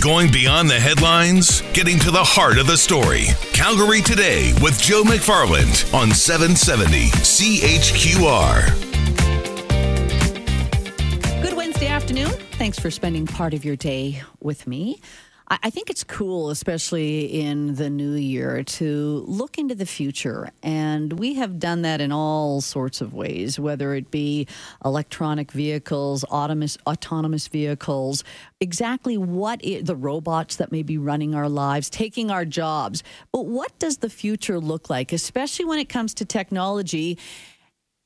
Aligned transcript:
Going 0.00 0.32
beyond 0.32 0.70
the 0.70 0.80
headlines, 0.80 1.60
getting 1.74 1.98
to 1.98 2.10
the 2.10 2.24
heart 2.24 2.56
of 2.56 2.66
the 2.66 2.78
story. 2.78 3.26
Calgary 3.52 4.00
Today 4.00 4.54
with 4.62 4.80
Joe 4.80 5.02
McFarland 5.02 5.92
on 5.92 6.10
770 6.10 7.10
CHQR. 7.10 8.64
Good 11.42 11.54
Wednesday 11.54 11.88
afternoon. 11.88 12.30
Thanks 12.52 12.78
for 12.78 12.90
spending 12.90 13.26
part 13.26 13.52
of 13.52 13.62
your 13.62 13.76
day 13.76 14.22
with 14.40 14.66
me. 14.66 15.02
I 15.50 15.70
think 15.70 15.90
it's 15.90 16.04
cool, 16.04 16.50
especially 16.50 17.24
in 17.24 17.74
the 17.74 17.90
new 17.90 18.12
year, 18.12 18.62
to 18.62 19.24
look 19.26 19.58
into 19.58 19.74
the 19.74 19.84
future. 19.84 20.50
And 20.62 21.14
we 21.14 21.34
have 21.34 21.58
done 21.58 21.82
that 21.82 22.00
in 22.00 22.12
all 22.12 22.60
sorts 22.60 23.00
of 23.00 23.14
ways, 23.14 23.58
whether 23.58 23.92
it 23.94 24.12
be 24.12 24.46
electronic 24.84 25.50
vehicles, 25.50 26.22
autonomous, 26.22 26.78
autonomous 26.86 27.48
vehicles, 27.48 28.22
exactly 28.60 29.18
what 29.18 29.60
i 29.66 29.80
the 29.82 29.96
robots 29.96 30.54
that 30.56 30.70
may 30.70 30.84
be 30.84 30.96
running 30.96 31.34
our 31.34 31.48
lives, 31.48 31.90
taking 31.90 32.30
our 32.30 32.44
jobs. 32.44 33.02
But 33.32 33.46
what 33.46 33.76
does 33.80 33.98
the 33.98 34.10
future 34.10 34.60
look 34.60 34.88
like, 34.88 35.12
especially 35.12 35.64
when 35.64 35.80
it 35.80 35.88
comes 35.88 36.14
to 36.14 36.24
technology 36.24 37.18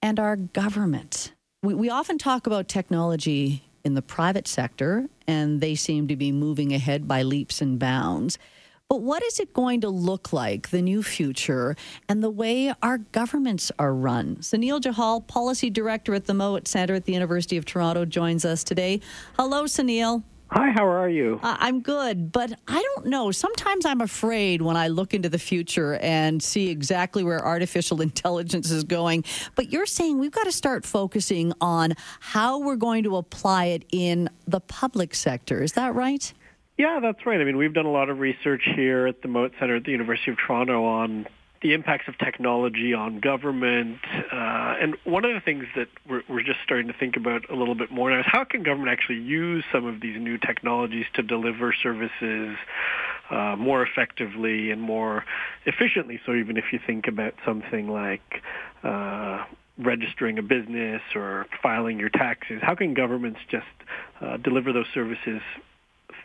and 0.00 0.18
our 0.18 0.36
government? 0.36 1.34
We, 1.62 1.74
we 1.74 1.90
often 1.90 2.16
talk 2.16 2.46
about 2.46 2.68
technology 2.68 3.64
in 3.84 3.94
the 3.94 4.02
private 4.02 4.48
sector, 4.48 5.08
and 5.26 5.60
they 5.60 5.74
seem 5.74 6.08
to 6.08 6.16
be 6.16 6.32
moving 6.32 6.72
ahead 6.72 7.06
by 7.06 7.22
leaps 7.22 7.60
and 7.60 7.78
bounds. 7.78 8.38
But 8.88 9.00
what 9.00 9.22
is 9.22 9.40
it 9.40 9.54
going 9.54 9.80
to 9.80 9.88
look 9.88 10.32
like, 10.32 10.70
the 10.70 10.82
new 10.82 11.02
future, 11.02 11.74
and 12.08 12.22
the 12.22 12.30
way 12.30 12.72
our 12.82 12.98
governments 12.98 13.72
are 13.78 13.94
run? 13.94 14.36
Sunil 14.36 14.80
Johal, 14.80 15.26
Policy 15.26 15.70
Director 15.70 16.14
at 16.14 16.26
the 16.26 16.34
Mowat 16.34 16.68
Centre 16.68 16.94
at 16.94 17.04
the 17.04 17.12
University 17.12 17.56
of 17.56 17.64
Toronto, 17.64 18.04
joins 18.04 18.44
us 18.44 18.62
today. 18.62 19.00
Hello, 19.38 19.64
Sunil. 19.64 20.22
Hi, 20.54 20.70
how 20.70 20.86
are 20.86 21.08
you? 21.08 21.40
Uh, 21.42 21.56
I'm 21.58 21.80
good, 21.80 22.30
but 22.30 22.56
I 22.68 22.80
don't 22.80 23.06
know. 23.06 23.32
Sometimes 23.32 23.84
I'm 23.84 24.00
afraid 24.00 24.62
when 24.62 24.76
I 24.76 24.86
look 24.86 25.12
into 25.12 25.28
the 25.28 25.38
future 25.40 25.94
and 25.94 26.40
see 26.40 26.70
exactly 26.70 27.24
where 27.24 27.44
artificial 27.44 28.00
intelligence 28.08 28.70
is 28.70 28.84
going. 28.84 29.24
But 29.56 29.72
you're 29.72 29.84
saying 29.84 30.20
we've 30.20 30.30
got 30.30 30.44
to 30.44 30.52
start 30.52 30.86
focusing 30.86 31.52
on 31.60 31.94
how 32.20 32.60
we're 32.60 32.76
going 32.76 33.02
to 33.02 33.16
apply 33.16 33.64
it 33.64 33.84
in 33.90 34.30
the 34.46 34.60
public 34.60 35.16
sector. 35.16 35.60
Is 35.60 35.72
that 35.72 35.92
right? 35.96 36.32
Yeah, 36.78 37.00
that's 37.02 37.26
right. 37.26 37.40
I 37.40 37.42
mean, 37.42 37.56
we've 37.56 37.74
done 37.74 37.86
a 37.86 37.92
lot 37.92 38.08
of 38.08 38.20
research 38.20 38.62
here 38.76 39.08
at 39.08 39.22
the 39.22 39.28
Mowat 39.28 39.54
Center 39.58 39.74
at 39.74 39.82
the 39.82 39.90
University 39.90 40.30
of 40.30 40.38
Toronto 40.38 40.84
on 40.84 41.26
the 41.64 41.72
impacts 41.72 42.06
of 42.08 42.18
technology 42.18 42.92
on 42.92 43.20
government. 43.20 43.98
Uh, 44.30 44.74
and 44.80 44.96
one 45.04 45.24
of 45.24 45.32
the 45.32 45.40
things 45.40 45.64
that 45.74 45.88
we're, 46.06 46.22
we're 46.28 46.42
just 46.42 46.58
starting 46.62 46.88
to 46.88 46.92
think 46.92 47.16
about 47.16 47.50
a 47.50 47.56
little 47.56 47.74
bit 47.74 47.90
more 47.90 48.10
now 48.10 48.20
is 48.20 48.26
how 48.28 48.44
can 48.44 48.62
government 48.62 48.90
actually 48.90 49.18
use 49.18 49.64
some 49.72 49.86
of 49.86 49.98
these 50.02 50.20
new 50.20 50.36
technologies 50.36 51.06
to 51.14 51.22
deliver 51.22 51.74
services 51.82 52.54
uh, 53.30 53.56
more 53.56 53.82
effectively 53.82 54.70
and 54.70 54.82
more 54.82 55.24
efficiently. 55.64 56.20
So 56.26 56.34
even 56.34 56.58
if 56.58 56.64
you 56.70 56.78
think 56.86 57.08
about 57.08 57.32
something 57.46 57.88
like 57.88 58.42
uh, 58.82 59.44
registering 59.78 60.38
a 60.38 60.42
business 60.42 61.00
or 61.14 61.46
filing 61.62 61.98
your 61.98 62.10
taxes, 62.10 62.60
how 62.60 62.74
can 62.74 62.92
governments 62.92 63.40
just 63.50 63.64
uh, 64.20 64.36
deliver 64.36 64.70
those 64.74 64.86
services 64.92 65.40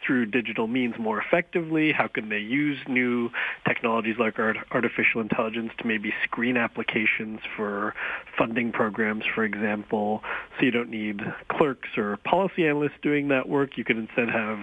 through 0.10 0.26
digital 0.26 0.66
means 0.66 0.96
more 0.98 1.22
effectively? 1.22 1.92
How 1.92 2.08
can 2.08 2.30
they 2.30 2.40
use 2.40 2.80
new 2.88 3.30
technologies 3.68 4.16
like 4.18 4.40
art- 4.40 4.58
artificial 4.72 5.22
intelligence 5.22 5.72
to 5.78 5.86
maybe 5.86 6.12
screen 6.24 6.58
applications 6.58 7.40
for 7.56 7.94
funding 8.36 8.72
programs, 8.72 9.24
for 9.36 9.44
example, 9.44 10.24
so 10.58 10.66
you 10.66 10.72
don't 10.72 10.90
need 10.90 11.22
clerks 11.52 11.90
or 11.96 12.18
policy 12.26 12.66
analysts 12.66 12.98
doing 13.04 13.28
that 13.28 13.48
work. 13.48 13.78
You 13.78 13.84
can 13.84 14.00
instead 14.00 14.30
have 14.30 14.60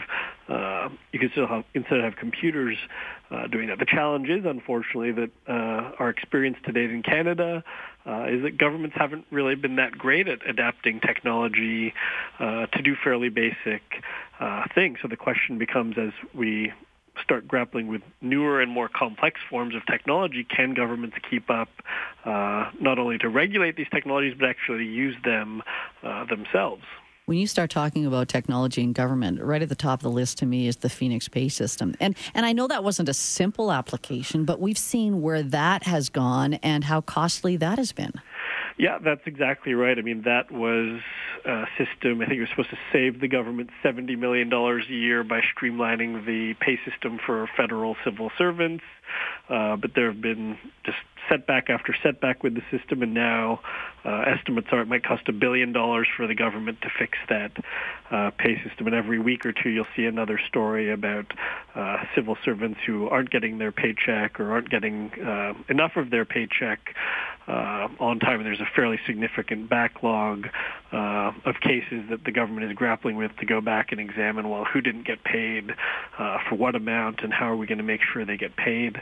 uh, 0.48 0.88
you 1.12 1.20
can 1.20 1.30
still 1.30 1.46
have 1.46 1.62
instead 1.74 2.02
have 2.02 2.16
computers 2.16 2.76
uh, 3.30 3.46
doing 3.46 3.68
that. 3.68 3.78
The 3.78 3.86
challenge 3.86 4.28
is, 4.28 4.44
unfortunately, 4.44 5.12
that 5.12 5.30
uh, 5.48 5.92
our 6.00 6.10
experience 6.10 6.56
to 6.66 6.72
date 6.72 6.90
in 6.90 7.04
Canada 7.04 7.62
uh, 8.06 8.26
is 8.28 8.42
that 8.42 8.56
governments 8.58 8.96
haven't 8.98 9.26
really 9.30 9.54
been 9.54 9.76
that 9.76 9.92
great 9.92 10.28
at 10.28 10.48
adapting 10.48 11.00
technology 11.00 11.92
uh, 12.38 12.66
to 12.66 12.82
do 12.82 12.94
fairly 13.02 13.28
basic 13.28 13.82
uh, 14.40 14.64
things. 14.74 14.98
So 15.02 15.08
the 15.08 15.16
question 15.16 15.58
becomes, 15.58 15.96
as 15.98 16.12
we 16.34 16.72
start 17.22 17.48
grappling 17.48 17.88
with 17.88 18.02
newer 18.20 18.60
and 18.60 18.70
more 18.70 18.88
complex 18.88 19.40
forms 19.48 19.74
of 19.74 19.84
technology, 19.86 20.44
can 20.44 20.74
governments 20.74 21.16
keep 21.28 21.50
up 21.50 21.68
uh, 22.24 22.70
not 22.80 22.98
only 22.98 23.18
to 23.18 23.28
regulate 23.28 23.76
these 23.76 23.88
technologies 23.92 24.34
but 24.38 24.48
actually 24.48 24.84
use 24.84 25.16
them 25.24 25.62
uh, 26.02 26.24
themselves? 26.26 26.84
When 27.26 27.38
you 27.38 27.46
start 27.48 27.70
talking 27.70 28.06
about 28.06 28.28
technology 28.28 28.82
and 28.82 28.94
government, 28.94 29.42
right 29.42 29.60
at 29.60 29.68
the 29.68 29.74
top 29.74 29.98
of 29.98 30.04
the 30.04 30.10
list 30.10 30.38
to 30.38 30.46
me 30.46 30.68
is 30.68 30.76
the 30.76 30.88
Phoenix 30.88 31.28
Pay 31.28 31.48
system. 31.48 31.94
And 32.00 32.16
and 32.34 32.46
I 32.46 32.52
know 32.52 32.68
that 32.68 32.84
wasn't 32.84 33.08
a 33.08 33.14
simple 33.14 33.72
application, 33.72 34.44
but 34.44 34.60
we've 34.60 34.78
seen 34.78 35.20
where 35.20 35.42
that 35.42 35.82
has 35.82 36.08
gone 36.08 36.54
and 36.54 36.84
how 36.84 37.00
costly 37.00 37.56
that 37.56 37.78
has 37.78 37.92
been. 37.92 38.12
Yeah, 38.78 38.98
that's 39.02 39.22
exactly 39.26 39.74
right. 39.74 39.98
I 39.98 40.02
mean, 40.02 40.22
that 40.22 40.52
was 40.52 41.00
a 41.44 41.64
system, 41.78 42.20
I 42.20 42.26
think 42.26 42.38
it 42.38 42.40
was 42.40 42.50
supposed 42.50 42.70
to 42.70 42.78
save 42.92 43.20
the 43.20 43.28
government 43.28 43.70
$70 43.82 44.18
million 44.18 44.52
a 44.52 44.92
year 44.92 45.24
by 45.24 45.40
streamlining 45.40 46.26
the 46.26 46.54
pay 46.60 46.78
system 46.88 47.18
for 47.24 47.48
federal 47.56 47.96
civil 48.04 48.30
servants. 48.36 48.84
Uh, 49.48 49.76
but 49.76 49.92
there 49.94 50.12
have 50.12 50.20
been 50.20 50.58
just 50.84 50.98
setback 51.28 51.70
after 51.70 51.94
setback 52.02 52.42
with 52.42 52.54
the 52.54 52.62
system, 52.70 53.02
and 53.02 53.14
now 53.14 53.60
uh, 54.04 54.24
estimates 54.26 54.68
are 54.70 54.82
it 54.82 54.88
might 54.88 55.04
cost 55.04 55.28
a 55.28 55.32
billion 55.32 55.72
dollars 55.72 56.06
for 56.16 56.26
the 56.26 56.34
government 56.34 56.80
to 56.82 56.88
fix 56.98 57.18
that 57.28 57.52
uh, 58.10 58.30
pay 58.38 58.62
system. 58.66 58.86
And 58.86 58.94
every 58.94 59.18
week 59.18 59.44
or 59.44 59.52
two, 59.52 59.70
you'll 59.70 59.86
see 59.96 60.04
another 60.04 60.38
story 60.48 60.92
about 60.92 61.26
uh, 61.74 61.96
civil 62.14 62.36
servants 62.44 62.80
who 62.86 63.08
aren't 63.08 63.30
getting 63.30 63.58
their 63.58 63.72
paycheck 63.72 64.38
or 64.38 64.52
aren't 64.52 64.70
getting 64.70 65.10
uh, 65.20 65.54
enough 65.68 65.96
of 65.96 66.10
their 66.10 66.24
paycheck 66.24 66.94
uh, 67.48 67.88
on 68.00 68.18
time. 68.18 68.40
And 68.40 68.46
there's 68.46 68.60
a 68.60 68.70
fairly 68.74 68.98
significant 69.06 69.68
backlog 69.68 70.48
uh, 70.92 71.32
of 71.44 71.56
cases 71.60 72.04
that 72.10 72.24
the 72.24 72.32
government 72.32 72.70
is 72.70 72.76
grappling 72.76 73.16
with 73.16 73.36
to 73.38 73.46
go 73.46 73.60
back 73.60 73.92
and 73.92 74.00
examine. 74.00 74.48
Well, 74.48 74.64
who 74.64 74.80
didn't 74.80 75.06
get 75.06 75.24
paid, 75.24 75.74
uh, 76.18 76.38
for 76.48 76.54
what 76.54 76.74
amount, 76.74 77.20
and 77.22 77.32
how 77.32 77.50
are 77.50 77.56
we 77.56 77.66
going 77.66 77.78
to 77.78 77.84
make 77.84 78.00
sure 78.12 78.24
they 78.24 78.36
get 78.36 78.56
paid 78.56 79.00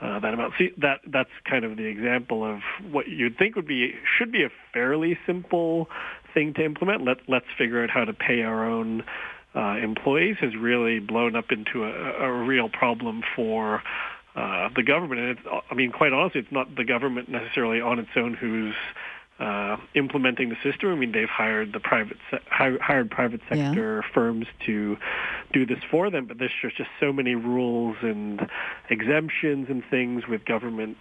uh, 0.00 0.18
that 0.20 0.34
amount? 0.34 0.54
See, 0.58 0.72
that 0.78 1.00
that's 1.06 1.30
kind 1.48 1.64
of 1.64 1.65
the 1.74 1.86
example 1.86 2.44
of 2.44 2.60
what 2.92 3.08
you'd 3.08 3.36
think 3.38 3.56
would 3.56 3.66
be 3.66 3.94
should 4.18 4.30
be 4.30 4.44
a 4.44 4.50
fairly 4.72 5.18
simple 5.26 5.88
thing 6.34 6.54
to 6.54 6.64
implement. 6.64 7.04
Let 7.04 7.18
let's 7.28 7.46
figure 7.58 7.82
out 7.82 7.90
how 7.90 8.04
to 8.04 8.12
pay 8.12 8.42
our 8.42 8.68
own 8.68 9.02
uh, 9.54 9.76
employees 9.82 10.36
has 10.40 10.54
really 10.54 10.98
blown 10.98 11.34
up 11.34 11.46
into 11.50 11.84
a, 11.84 12.26
a 12.26 12.44
real 12.44 12.68
problem 12.68 13.22
for 13.34 13.82
uh, 14.36 14.68
the 14.76 14.82
government. 14.82 15.20
And 15.20 15.30
it's, 15.30 15.64
I 15.70 15.74
mean, 15.74 15.92
quite 15.92 16.12
honestly, 16.12 16.42
it's 16.42 16.52
not 16.52 16.76
the 16.76 16.84
government 16.84 17.30
necessarily 17.30 17.80
on 17.80 17.98
its 17.98 18.10
own 18.16 18.34
who's 18.34 18.74
uh, 19.38 19.76
implementing 19.94 20.48
the 20.48 20.56
system. 20.62 20.90
I 20.90 20.94
mean, 20.94 21.12
they've 21.12 21.28
hired 21.28 21.72
the 21.72 21.80
private 21.80 22.16
se- 22.30 22.40
hired 22.48 23.10
private 23.10 23.40
sector 23.48 24.02
yeah. 24.02 24.14
firms 24.14 24.46
to 24.64 24.96
do 25.52 25.66
this 25.66 25.78
for 25.90 26.10
them, 26.10 26.26
but 26.26 26.38
there's 26.38 26.52
just 26.62 26.90
so 26.98 27.12
many 27.12 27.34
rules 27.34 27.96
and 28.00 28.48
exemptions 28.88 29.68
and 29.68 29.82
things 29.90 30.26
with 30.26 30.44
government 30.44 30.96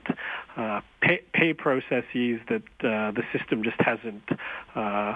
uh, 0.57 0.81
pay, 1.01 1.21
pay, 1.33 1.53
processes 1.53 2.39
that 2.49 2.63
uh, 2.81 3.11
the 3.11 3.23
system 3.37 3.63
just 3.63 3.79
hasn't 3.79 4.23
uh, 4.75 5.15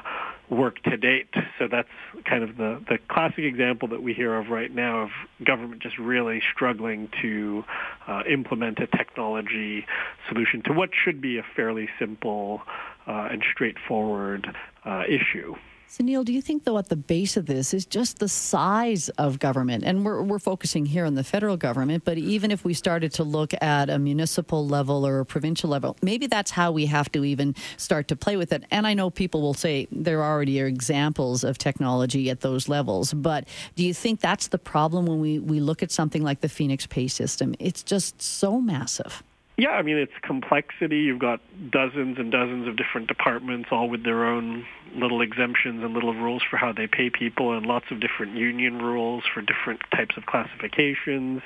worked 0.50 0.84
to 0.85 0.97
date. 0.97 1.34
So 1.58 1.68
that's 1.69 1.90
kind 2.25 2.44
of 2.44 2.58
the, 2.58 2.81
the 2.88 2.97
classic 3.09 3.44
example 3.44 3.88
that 3.90 4.02
we 4.02 4.13
hear 4.13 4.35
of 4.35 4.50
right 4.50 4.74
now 4.74 5.03
of 5.03 5.09
government 5.46 5.81
just 5.81 5.97
really 5.97 6.41
struggling 6.53 7.09
to 7.22 7.63
uh, 8.08 8.24
implement 8.29 8.79
a 8.79 8.88
technology 8.88 9.85
solution 10.28 10.62
to 10.63 10.74
what 10.74 10.90
should 10.94 11.22
be 11.22 11.38
a 11.38 11.44
fairly 11.56 11.90
simple 12.00 12.62
and 13.09 13.44
straightforward 13.53 14.47
uh, 14.86 15.03
issue. 15.08 15.56
Sunil, 15.90 16.24
do 16.24 16.31
you 16.31 16.42
think, 16.42 16.66
though, 16.66 16.78
at 16.78 16.90
the 16.90 16.96
base 16.96 17.36
of 17.36 17.47
this 17.47 17.74
is 17.74 17.84
just 17.84 18.20
the 18.20 18.30
size 18.30 19.09
of 19.18 19.40
government? 19.40 19.84
And 19.84 20.06
we're, 20.06 20.22
we're 20.22 20.38
focusing 20.38 20.85
here 20.85 21.03
on 21.03 21.16
the 21.16 21.23
federal 21.23 21.58
government, 21.58 22.06
but 22.06 22.20
even 22.20 22.52
if 22.52 22.64
we 22.64 22.76
started 22.76 23.11
to 23.14 23.23
look 23.23 23.56
at 23.59 23.90
a 23.90 23.97
municipal 23.97 24.67
level 24.67 25.06
or 25.06 25.20
a 25.20 25.26
provincial 25.26 25.67
level, 25.67 25.97
maybe 26.03 26.28
that's 26.28 26.52
how 26.52 26.72
we 26.72 26.85
have 26.85 27.11
to 27.14 27.26
even 27.26 27.56
start 27.78 28.08
to 28.09 28.16
play 28.16 28.38
with 28.38 28.53
it. 28.53 28.66
And 28.70 28.85
I 28.85 28.94
know 28.94 29.09
people 29.09 29.41
will 29.41 29.55
say 29.55 29.88
there 29.91 30.23
already 30.23 30.62
are 30.62 30.67
examples 30.67 31.44
of 31.44 31.58
technology 31.58 32.29
at 32.29 32.41
those 32.41 32.70
levels, 32.70 33.12
but 33.12 33.47
do 33.76 33.84
you 33.84 33.96
think 33.96 34.20
that's 34.20 34.50
the 34.50 34.59
problem 34.59 35.08
when 35.08 35.20
we, 35.20 35.40
we 35.40 35.59
look 35.59 35.82
at 35.82 35.90
something 35.90 36.22
like 36.22 36.41
the 36.41 36.50
Phoenix 36.50 36.85
Pay 36.85 37.08
system? 37.08 37.55
It's 37.58 37.82
just 37.82 38.22
so 38.22 38.62
massive. 38.62 39.23
Yeah, 39.59 39.72
I 39.72 39.82
mean, 39.82 39.97
it's 39.97 40.14
complexity. 40.22 41.00
You've 41.00 41.20
got 41.20 41.41
dozens 41.70 42.17
and 42.17 42.32
dozens 42.32 42.66
of 42.66 42.78
different 42.78 43.09
departments, 43.09 43.67
all 43.73 43.90
with 43.90 44.06
their 44.06 44.23
own 44.23 44.66
little 44.96 45.22
exemptions 45.22 45.84
and 45.84 45.94
little 45.94 46.14
rules 46.14 46.41
for 46.50 46.56
how 46.56 46.72
they 46.72 46.88
pay 46.88 47.09
people, 47.09 47.52
and 47.56 47.66
lots 47.66 47.88
of 47.91 48.00
different 48.00 48.38
union 48.38 48.78
rules 48.82 49.26
for 49.34 49.41
different 49.41 49.82
types 49.91 50.16
of 50.16 50.26
classifications. 50.28 51.41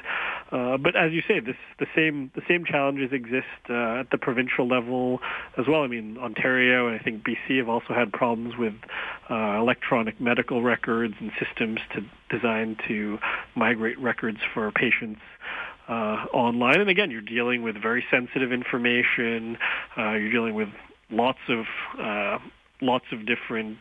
Uh, 0.51 0.77
but 0.77 0.95
as 0.95 1.11
you 1.11 1.23
say, 1.27 1.39
this 1.39 1.55
the 1.79 1.87
same 1.95 2.29
the 2.35 2.43
same 2.47 2.65
challenges 2.65 3.11
exist 3.11 3.47
uh, 3.67 4.01
at 4.01 4.11
the 4.11 4.19
provincial 4.19 4.67
level 4.67 5.19
as 5.57 5.65
well. 5.67 5.81
I 5.81 5.87
mean, 5.87 6.19
Ontario 6.19 6.85
and 6.85 6.99
I 6.99 7.03
think 7.03 7.23
BC 7.23 7.57
have 7.57 7.67
also 7.67 7.95
had 7.95 8.13
problems 8.13 8.53
with 8.59 8.75
uh, 9.31 9.57
electronic 9.57 10.21
medical 10.21 10.61
records 10.61 11.15
and 11.19 11.31
systems 11.43 11.79
to 11.95 12.01
designed 12.29 12.79
to 12.87 13.17
migrate 13.55 13.99
records 13.99 14.39
for 14.53 14.71
patients 14.71 15.19
uh, 15.87 16.25
online. 16.33 16.81
And 16.81 16.89
again, 16.89 17.11
you're 17.11 17.21
dealing 17.21 17.61
with 17.61 17.81
very 17.81 18.03
sensitive 18.09 18.51
information. 18.51 19.57
Uh, 19.97 20.11
you're 20.13 20.31
dealing 20.31 20.55
with 20.55 20.69
lots 21.09 21.39
of 21.49 21.65
uh, 21.99 22.39
lots 22.81 23.05
of 23.11 23.25
different 23.25 23.77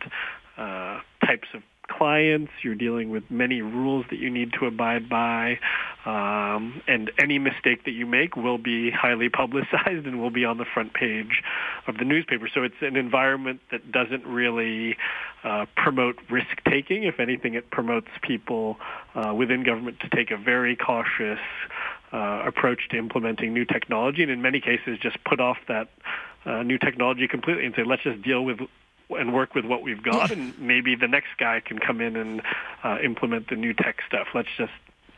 uh, 0.57 1.01
types 1.25 1.49
of 1.55 1.63
clients. 1.97 2.53
You're 2.63 2.75
dealing 2.75 3.11
with 3.11 3.25
many 3.31 3.63
rules 3.63 4.07
that 4.11 4.19
you 4.19 4.31
need 4.31 4.53
to 4.59 4.67
abide 4.67 5.09
by, 5.09 5.59
um, 6.05 6.83
and 6.87 7.11
any 7.19 7.39
mistake 7.39 7.85
that 7.85 7.93
you 7.93 8.07
make 8.07 8.37
will 8.37 8.59
be 8.59 8.91
highly 8.91 9.29
publicized 9.43 10.07
and 10.07 10.21
will 10.21 10.31
be 10.31 10.45
on 10.45 10.59
the 10.59 10.65
front 10.65 10.95
page 10.95 11.43
of 11.87 11.99
the 11.99 12.05
newspaper. 12.05 12.49
So 12.53 12.63
it's 12.63 12.81
an 12.81 12.97
environment 12.97 13.61
that 13.71 13.91
doesn't 13.93 14.27
really 14.27 14.97
uh, 15.45 15.67
promote 15.77 16.19
risk 16.31 16.63
taking. 16.69 17.05
If 17.05 17.21
anything, 17.21 17.55
it 17.55 17.71
promotes 17.71 18.09
people 18.23 18.77
uh, 19.15 19.35
within 19.35 19.65
government 19.65 20.01
to 20.01 20.09
take 20.09 20.31
a 20.31 20.37
very 20.37 20.77
cautious 20.77 21.41
uh, 22.13 22.43
approach 22.47 22.89
to 22.91 22.99
implementing 22.99 23.53
new 23.53 23.65
technology, 23.65 24.23
and 24.23 24.31
in 24.31 24.43
many 24.43 24.61
cases, 24.61 24.99
just 25.01 25.23
put 25.25 25.41
off 25.41 25.59
that 25.69 25.89
uh, 26.45 26.63
new 26.63 26.79
technology 26.79 27.27
completely 27.29 27.65
and 27.65 27.75
say, 27.75 27.85
let's 27.85 28.03
just 28.03 28.23
deal 28.23 28.45
with 28.45 28.61
and 29.17 29.33
work 29.33 29.55
with 29.55 29.65
what 29.65 29.83
we've 29.83 30.03
got, 30.03 30.31
and 30.31 30.59
maybe 30.59 30.95
the 30.97 31.09
next 31.09 31.31
guy 31.39 31.61
can 31.61 31.79
come 31.79 32.01
in 32.01 32.17
and 32.17 32.43
uh, 32.85 32.99
implement 33.05 33.49
the 33.49 33.57
new 33.57 33.75
tech 33.75 34.01
stuff. 34.07 34.29
Let's 34.35 34.49
just 34.57 34.73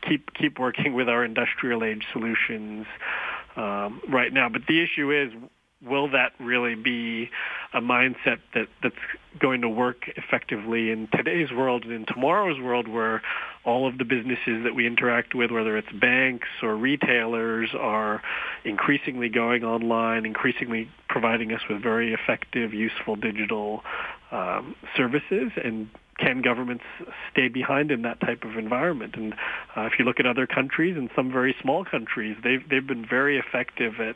keep 0.07 0.33
keep 0.33 0.59
working 0.59 0.93
with 0.93 1.09
our 1.09 1.23
industrial 1.23 1.83
age 1.83 2.05
solutions 2.11 2.85
um, 3.55 4.01
right 4.09 4.31
now. 4.31 4.49
But 4.49 4.67
the 4.67 4.81
issue 4.81 5.11
is, 5.11 5.31
will 5.85 6.09
that 6.11 6.33
really 6.39 6.75
be 6.75 7.29
a 7.73 7.81
mindset 7.81 8.39
that, 8.53 8.67
that's 8.81 8.95
going 9.39 9.61
to 9.61 9.69
work 9.69 10.09
effectively 10.15 10.91
in 10.91 11.07
today's 11.15 11.51
world 11.51 11.83
and 11.83 11.93
in 11.93 12.05
tomorrow's 12.05 12.59
world 12.59 12.87
where 12.87 13.21
all 13.65 13.87
of 13.87 13.97
the 13.97 14.05
businesses 14.05 14.63
that 14.63 14.73
we 14.75 14.87
interact 14.87 15.35
with, 15.35 15.51
whether 15.51 15.77
it's 15.77 15.91
banks 15.91 16.47
or 16.61 16.75
retailers, 16.75 17.69
are 17.77 18.21
increasingly 18.63 19.29
going 19.29 19.63
online, 19.63 20.25
increasingly 20.25 20.89
providing 21.09 21.51
us 21.51 21.61
with 21.69 21.81
very 21.81 22.13
effective, 22.13 22.73
useful 22.73 23.15
digital 23.15 23.83
um, 24.31 24.75
services 24.95 25.51
and 25.63 25.89
can 26.17 26.41
governments 26.41 26.83
stay 27.31 27.47
behind 27.49 27.91
in 27.91 28.03
that 28.03 28.19
type 28.21 28.43
of 28.43 28.55
environment? 28.57 29.15
And 29.15 29.33
uh, 29.75 29.81
if 29.81 29.93
you 29.99 30.05
look 30.05 30.19
at 30.19 30.25
other 30.25 30.47
countries 30.47 30.95
and 30.97 31.09
some 31.15 31.31
very 31.31 31.55
small 31.61 31.83
countries, 31.83 32.37
they've 32.43 32.67
they've 32.69 32.87
been 32.87 33.05
very 33.05 33.37
effective 33.37 33.93
at 33.99 34.15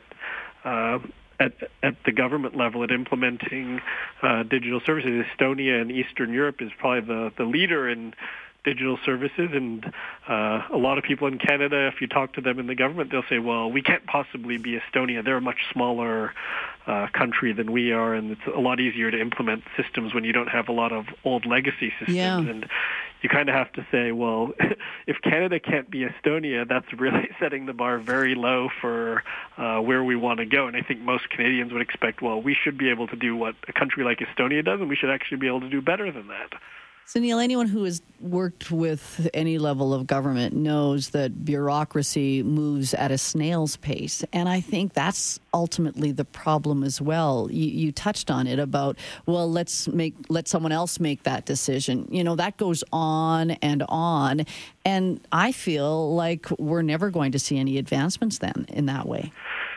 uh, 0.64 0.98
at, 1.40 1.52
at 1.82 1.96
the 2.04 2.12
government 2.12 2.56
level 2.56 2.84
at 2.84 2.90
implementing 2.90 3.80
uh, 4.22 4.42
digital 4.44 4.80
services. 4.84 5.24
Estonia 5.26 5.80
and 5.80 5.90
Eastern 5.90 6.32
Europe 6.32 6.60
is 6.60 6.70
probably 6.78 7.00
the, 7.00 7.32
the 7.36 7.44
leader 7.44 7.88
in 7.88 8.14
digital 8.62 8.98
services 9.06 9.48
and 9.54 9.86
uh, 10.28 10.62
a 10.70 10.76
lot 10.76 10.98
of 10.98 11.04
people 11.04 11.26
in 11.26 11.38
Canada 11.38 11.88
if 11.88 12.02
you 12.02 12.06
talk 12.06 12.34
to 12.34 12.42
them 12.42 12.58
in 12.58 12.66
the 12.66 12.74
government 12.74 13.10
they'll 13.10 13.24
say 13.30 13.38
well 13.38 13.70
we 13.70 13.80
can't 13.80 14.04
possibly 14.04 14.58
be 14.58 14.78
Estonia 14.78 15.24
they're 15.24 15.38
a 15.38 15.40
much 15.40 15.60
smaller 15.72 16.34
uh, 16.86 17.06
country 17.14 17.54
than 17.54 17.72
we 17.72 17.90
are 17.92 18.12
and 18.12 18.32
it's 18.32 18.54
a 18.54 18.60
lot 18.60 18.78
easier 18.78 19.10
to 19.10 19.18
implement 19.18 19.62
systems 19.78 20.12
when 20.12 20.24
you 20.24 20.32
don't 20.32 20.48
have 20.48 20.68
a 20.68 20.72
lot 20.72 20.92
of 20.92 21.06
old 21.24 21.46
legacy 21.46 21.90
systems 21.98 22.16
yeah. 22.16 22.38
and 22.38 22.68
you 23.22 23.28
kind 23.28 23.48
of 23.48 23.54
have 23.54 23.72
to 23.74 23.86
say, 23.90 24.12
well, 24.12 24.52
if 25.06 25.16
Canada 25.22 25.60
can't 25.60 25.90
be 25.90 26.06
Estonia, 26.06 26.66
that's 26.68 26.86
really 26.98 27.28
setting 27.40 27.66
the 27.66 27.72
bar 27.72 27.98
very 27.98 28.34
low 28.34 28.68
for 28.80 29.22
uh, 29.56 29.78
where 29.80 30.02
we 30.02 30.16
want 30.16 30.38
to 30.38 30.46
go. 30.46 30.66
And 30.66 30.76
I 30.76 30.82
think 30.82 31.00
most 31.00 31.28
Canadians 31.30 31.72
would 31.72 31.82
expect, 31.82 32.22
well, 32.22 32.40
we 32.40 32.54
should 32.54 32.78
be 32.78 32.90
able 32.90 33.06
to 33.08 33.16
do 33.16 33.36
what 33.36 33.54
a 33.68 33.72
country 33.72 34.04
like 34.04 34.18
Estonia 34.18 34.64
does, 34.64 34.80
and 34.80 34.88
we 34.88 34.96
should 34.96 35.10
actually 35.10 35.38
be 35.38 35.46
able 35.46 35.60
to 35.60 35.68
do 35.68 35.80
better 35.80 36.10
than 36.10 36.28
that. 36.28 36.52
Sunil, 37.12 37.42
anyone 37.42 37.66
who 37.66 37.82
has 37.82 38.02
worked 38.20 38.70
with 38.70 39.28
any 39.34 39.58
level 39.58 39.92
of 39.92 40.06
government 40.06 40.54
knows 40.54 41.10
that 41.10 41.44
bureaucracy 41.44 42.40
moves 42.44 42.94
at 42.94 43.10
a 43.10 43.18
snail's 43.18 43.76
pace. 43.78 44.22
And 44.32 44.48
I 44.48 44.60
think 44.60 44.92
that's 44.92 45.40
ultimately 45.52 46.12
the 46.12 46.24
problem 46.24 46.84
as 46.84 47.00
well. 47.00 47.48
You, 47.50 47.66
you, 47.66 47.90
touched 47.90 48.30
on 48.30 48.46
it 48.46 48.60
about, 48.60 48.96
well, 49.26 49.50
let's 49.50 49.88
make 49.88 50.14
let 50.28 50.46
someone 50.46 50.70
else 50.70 51.00
make 51.00 51.24
that 51.24 51.46
decision. 51.46 52.06
You 52.12 52.22
know, 52.22 52.36
that 52.36 52.58
goes 52.58 52.84
on 52.92 53.50
and 53.50 53.82
on. 53.88 54.46
And 54.84 55.20
I 55.32 55.50
feel 55.50 56.14
like 56.14 56.48
we're 56.60 56.82
never 56.82 57.10
going 57.10 57.32
to 57.32 57.40
see 57.40 57.58
any 57.58 57.76
advancements 57.78 58.38
then 58.38 58.66
in 58.68 58.86
that 58.86 59.08
way. 59.08 59.32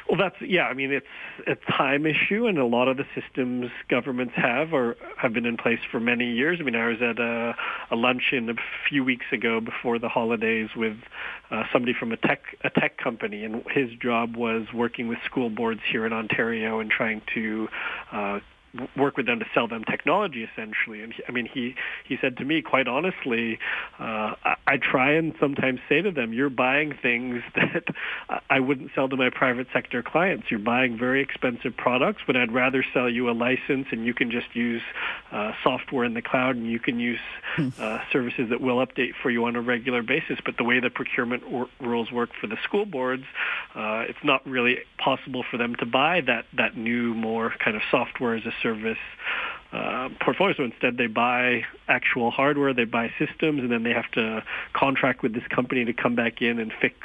Well, 0.10 0.18
that's 0.18 0.36
yeah. 0.42 0.64
I 0.64 0.74
mean, 0.74 0.92
it's 0.92 1.06
a 1.48 1.56
time 1.72 2.06
issue, 2.06 2.46
and 2.46 2.58
a 2.58 2.66
lot 2.66 2.88
of 2.88 2.98
the 2.98 3.06
systems 3.16 3.72
governments 3.90 4.34
have 4.36 4.74
or 4.74 4.98
have 5.18 5.34
been 5.34 5.46
in 5.46 5.56
place 5.56 5.80
for 5.92 6.00
many 6.00 6.32
years. 6.32 6.60
I 6.60 6.64
mean, 6.64 6.76
I 6.76 6.88
was 6.88 7.02
at 7.02 7.20
a, 7.20 7.56
a 7.90 7.96
luncheon 7.96 8.50
a 8.50 8.56
few 8.90 9.04
weeks 9.04 9.26
ago 9.32 9.62
before 9.62 10.00
the 10.00 10.10
holidays 10.10 10.70
with 10.76 10.98
uh, 11.52 11.64
somebody 11.72 11.94
from 11.98 12.12
a 12.12 12.18
tech 12.18 12.42
a 12.64 12.70
tech 12.70 12.98
company, 12.98 13.46
and 13.46 13.64
his 13.72 13.92
job 14.02 14.36
was 14.36 14.68
working 14.74 15.08
with 15.08 15.20
school 15.26 15.50
boards 15.50 15.82
here 15.90 16.06
in 16.06 16.12
Ontario 16.12 16.80
and 16.80 16.92
trying 16.92 17.22
to 17.34 17.70
uh, 18.12 18.40
work 18.98 19.18
with 19.18 19.26
them 19.26 19.40
to 19.40 19.46
sell 19.54 19.68
them 19.68 19.84
technology 19.84 20.44
essentially. 20.44 21.02
And 21.02 21.14
he, 21.14 21.24
i 21.28 21.32
mean 21.32 21.46
he 21.46 21.76
he 22.08 22.18
said 22.22 22.38
to 22.38 22.46
me 22.46 22.62
quite 22.62 22.88
honestly 22.88 23.60
uh 24.00 24.36
I, 24.44 24.56
I 24.68 24.78
try 24.78 25.14
and 25.14 25.34
sometimes 25.40 25.80
say 25.88 26.02
to 26.02 26.12
them 26.12 26.34
you're 26.34 26.50
buying 26.50 26.98
things 27.02 27.44
that 27.56 27.84
i 28.50 28.60
wouldn't 28.60 28.92
sell 28.96 29.10
to 29.10 29.16
my 29.16 29.30
private 29.30 29.68
sector 29.74 30.02
clients. 30.04 30.50
You're 30.50 30.60
buying 30.60 30.98
very 30.98 31.22
expensive 31.22 31.76
products 31.78 32.22
but 32.26 32.36
i'd 32.36 32.52
rather 32.52 32.84
sell 32.94 33.10
you 33.10 33.30
a 33.30 33.34
license 33.34 33.88
and 33.92 34.06
you 34.06 34.14
can 34.14 34.32
just 34.32 34.56
use 34.56 34.82
uh, 35.32 35.52
software 35.64 36.06
in 36.06 36.14
the 36.14 36.22
cloud 36.22 36.56
and 36.56 36.70
you 36.70 36.80
can 36.80 37.00
use 37.00 37.20
hmm. 37.56 37.70
uh, 37.80 38.00
services 38.12 38.50
that 38.50 38.62
will 38.62 38.86
update 38.86 39.14
for 39.22 39.30
you 39.30 39.46
on 39.46 39.56
a 39.56 39.62
regular 39.62 40.04
basis. 40.04 40.38
But 40.44 40.58
the 40.58 40.64
way 40.64 40.80
the 40.80 40.90
procurement 40.90 41.44
or- 41.50 41.70
rules 41.80 42.12
work 42.12 42.30
for 42.40 42.48
the 42.48 42.58
school 42.64 42.86
boards 42.86 43.24
uh, 43.76 44.04
it's 44.08 44.24
not 44.24 44.46
really 44.48 44.78
possible 44.98 45.44
for 45.50 45.58
them 45.58 45.76
to 45.76 45.86
buy 45.86 46.22
that 46.22 46.46
that 46.56 46.78
new 46.78 47.14
more 47.14 47.54
kind 47.64 47.76
of 47.76 47.82
software 47.90 48.36
as 48.36 48.46
a 48.46 48.54
service 48.64 48.98
uh, 49.74 50.10
portfolio. 50.24 50.56
So 50.56 50.64
instead, 50.64 50.98
they 50.98 51.08
buy 51.08 51.64
actual 51.88 52.32
hardware, 52.32 52.74
they 52.74 52.86
buy 52.86 53.12
systems, 53.20 53.62
and 53.62 53.72
then 53.72 53.84
they 53.84 53.92
have 53.92 54.10
to 54.12 54.44
contract 54.74 55.22
with 55.24 55.34
this 55.34 55.44
company 55.54 55.84
to 55.86 55.94
come 55.94 56.16
back 56.16 56.42
in 56.42 56.60
and 56.60 56.72
fix 56.82 56.96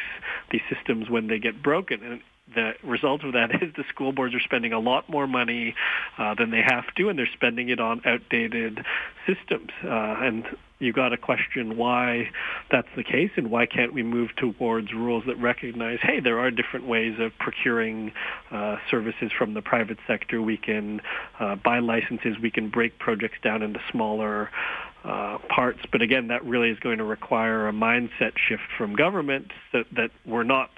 these 0.51 0.61
systems 0.73 1.11
when 1.11 1.27
they 1.27 1.39
get 1.39 1.63
broken. 1.63 2.03
And 2.03 2.21
the 2.55 2.73
result 2.83 3.25
of 3.25 3.33
that 3.33 3.51
is 3.63 3.73
the 3.77 3.85
school 3.89 4.13
boards 4.13 4.35
are 4.35 4.41
spending 4.41 4.73
a 4.73 4.79
lot 4.79 5.09
more 5.09 5.27
money 5.27 5.75
uh, 6.19 6.35
than 6.35 6.51
they 6.51 6.63
have 6.63 6.85
to, 6.97 7.09
and 7.09 7.19
they're 7.19 7.29
spending 7.35 7.69
it 7.69 7.81
on 7.81 8.03
outdated 8.05 8.85
systems. 9.27 9.71
Uh, 9.85 9.89
and 9.89 10.45
you 10.79 10.93
got 10.93 11.09
to 11.09 11.17
question 11.17 11.77
why 11.77 12.31
that's 12.71 12.89
the 12.97 13.03
case 13.03 13.31
and 13.37 13.51
why 13.51 13.67
can't 13.67 13.93
we 13.93 14.03
move 14.03 14.31
towards 14.37 14.93
rules 14.93 15.25
that 15.27 15.37
recognize, 15.37 15.99
hey, 16.03 16.21
there 16.21 16.39
are 16.39 16.51
different 16.51 16.87
ways 16.87 17.17
of 17.19 17.33
procuring 17.39 18.13
uh, 18.53 18.77
services 18.91 19.33
from 19.37 19.55
the 19.55 19.63
private 19.63 19.99
sector. 20.07 20.41
We 20.41 20.57
can 20.57 21.01
uh, 21.41 21.57
buy 21.57 21.81
licenses. 21.81 22.37
We 22.41 22.51
can 22.51 22.69
break 22.71 22.99
projects 22.99 23.39
down 23.43 23.63
into 23.63 23.81
smaller 23.91 24.51
uh, 25.05 25.39
parts. 25.49 25.81
But 25.91 26.03
again, 26.03 26.29
that 26.29 26.45
really 26.45 26.71
is 26.71 26.79
going 26.79 26.99
to 26.99 27.05
require 27.05 27.69
a 27.69 27.73
mindset 27.73 28.33
shift 28.37 28.69
from 28.77 28.95
government 28.95 29.53
that, 29.73 29.87
that 29.93 30.11
we're 30.27 30.43
not 30.43 30.71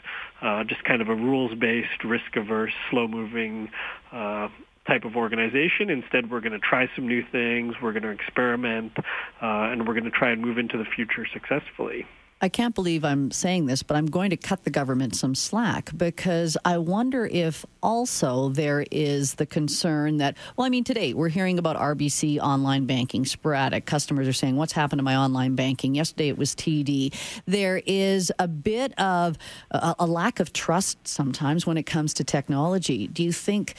uh, 0.42 0.64
just 0.64 0.84
kind 0.84 1.02
of 1.02 1.08
a 1.08 1.14
rules-based, 1.14 2.04
risk-averse, 2.04 2.72
slow-moving 2.90 3.70
uh, 4.12 4.48
type 4.86 5.04
of 5.04 5.16
organization. 5.16 5.90
Instead, 5.90 6.30
we're 6.30 6.40
going 6.40 6.52
to 6.52 6.58
try 6.58 6.88
some 6.96 7.06
new 7.06 7.22
things, 7.30 7.74
we're 7.82 7.92
going 7.92 8.02
to 8.02 8.10
experiment, 8.10 8.92
uh, 8.96 9.02
and 9.40 9.86
we're 9.86 9.94
going 9.94 10.04
to 10.04 10.10
try 10.10 10.30
and 10.30 10.40
move 10.40 10.58
into 10.58 10.78
the 10.78 10.84
future 10.84 11.26
successfully. 11.32 12.06
I 12.42 12.48
can't 12.48 12.74
believe 12.74 13.04
I'm 13.04 13.30
saying 13.30 13.66
this, 13.66 13.82
but 13.82 13.96
I'm 13.96 14.06
going 14.06 14.30
to 14.30 14.36
cut 14.36 14.64
the 14.64 14.70
government 14.70 15.14
some 15.14 15.34
slack 15.34 15.90
because 15.94 16.56
I 16.64 16.78
wonder 16.78 17.26
if 17.26 17.66
also 17.82 18.48
there 18.48 18.86
is 18.90 19.34
the 19.34 19.44
concern 19.44 20.16
that, 20.18 20.38
well, 20.56 20.66
I 20.66 20.70
mean, 20.70 20.84
today 20.84 21.12
we're 21.12 21.28
hearing 21.28 21.58
about 21.58 21.76
RBC 21.76 22.38
online 22.38 22.86
banking 22.86 23.26
sporadic. 23.26 23.84
Customers 23.84 24.26
are 24.26 24.32
saying, 24.32 24.56
what's 24.56 24.72
happened 24.72 25.00
to 25.00 25.02
my 25.02 25.16
online 25.16 25.54
banking? 25.54 25.94
Yesterday 25.94 26.28
it 26.28 26.38
was 26.38 26.54
TD. 26.54 27.14
There 27.44 27.82
is 27.84 28.32
a 28.38 28.48
bit 28.48 28.98
of 28.98 29.36
a, 29.70 29.96
a 29.98 30.06
lack 30.06 30.40
of 30.40 30.54
trust 30.54 31.06
sometimes 31.06 31.66
when 31.66 31.76
it 31.76 31.84
comes 31.84 32.14
to 32.14 32.24
technology. 32.24 33.06
Do 33.06 33.22
you 33.22 33.32
think? 33.32 33.74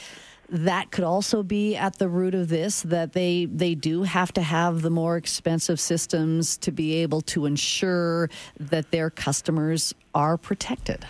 That 0.52 0.90
could 0.90 1.04
also 1.04 1.42
be 1.42 1.74
at 1.74 1.98
the 1.98 2.08
root 2.08 2.34
of 2.34 2.48
this 2.48 2.82
that 2.82 3.14
they 3.14 3.46
they 3.46 3.74
do 3.74 4.02
have 4.02 4.32
to 4.34 4.42
have 4.42 4.82
the 4.82 4.90
more 4.90 5.16
expensive 5.16 5.80
systems 5.80 6.58
to 6.58 6.70
be 6.70 6.96
able 6.96 7.22
to 7.22 7.46
ensure 7.46 8.28
that 8.60 8.90
their 8.90 9.08
customers 9.08 9.94
are 10.14 10.36
protected. 10.36 11.06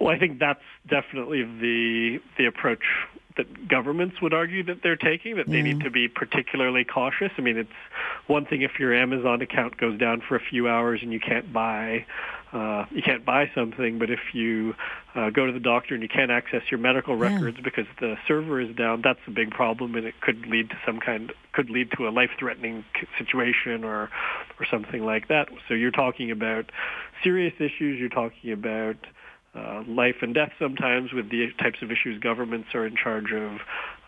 Well, 0.00 0.14
I 0.14 0.18
think 0.18 0.40
that's 0.40 0.60
definitely 0.88 1.44
the 1.44 2.20
the 2.36 2.46
approach 2.46 2.82
that 3.36 3.68
governments 3.68 4.20
would 4.22 4.32
argue 4.32 4.64
that 4.64 4.82
they're 4.82 4.96
taking, 4.96 5.36
that 5.36 5.46
they 5.46 5.60
need 5.60 5.80
to 5.80 5.90
be 5.90 6.08
particularly 6.08 6.84
cautious. 6.84 7.30
I 7.36 7.42
mean, 7.42 7.58
it's 7.58 7.68
one 8.28 8.46
thing 8.46 8.62
if 8.62 8.78
your 8.78 8.94
Amazon 8.94 9.42
account 9.42 9.76
goes 9.76 9.98
down 9.98 10.22
for 10.26 10.36
a 10.36 10.40
few 10.40 10.68
hours 10.68 11.00
and 11.02 11.12
you 11.12 11.20
can't 11.20 11.52
buy 11.52 12.06
uh, 12.52 12.84
you 12.90 13.02
can't 13.02 13.24
buy 13.24 13.50
something, 13.54 13.98
but 13.98 14.10
if 14.10 14.20
you 14.32 14.74
uh, 15.14 15.30
go 15.30 15.46
to 15.46 15.52
the 15.52 15.60
doctor 15.60 15.94
and 15.94 16.02
you 16.02 16.08
can't 16.08 16.30
access 16.30 16.62
your 16.70 16.78
medical 16.78 17.16
records 17.16 17.56
yeah. 17.56 17.64
because 17.64 17.86
the 18.00 18.16
server 18.28 18.60
is 18.60 18.74
down, 18.76 19.02
that's 19.02 19.18
a 19.26 19.30
big 19.30 19.50
problem, 19.50 19.94
and 19.96 20.06
it 20.06 20.14
could 20.20 20.46
lead 20.46 20.70
to 20.70 20.76
some 20.86 21.00
kind 21.00 21.32
could 21.52 21.70
lead 21.70 21.90
to 21.96 22.06
a 22.06 22.10
life-threatening 22.10 22.84
situation 23.18 23.82
or 23.82 24.10
or 24.60 24.66
something 24.70 25.04
like 25.04 25.28
that. 25.28 25.48
So 25.68 25.74
you're 25.74 25.90
talking 25.90 26.30
about 26.30 26.70
serious 27.22 27.54
issues. 27.58 27.98
You're 27.98 28.08
talking 28.08 28.52
about 28.52 28.96
uh, 29.54 29.82
life 29.88 30.16
and 30.20 30.34
death 30.34 30.52
sometimes 30.58 31.12
with 31.12 31.30
the 31.30 31.48
types 31.58 31.78
of 31.82 31.90
issues 31.90 32.20
governments 32.20 32.68
are 32.74 32.86
in 32.86 32.94
charge 32.94 33.32
of 33.32 33.58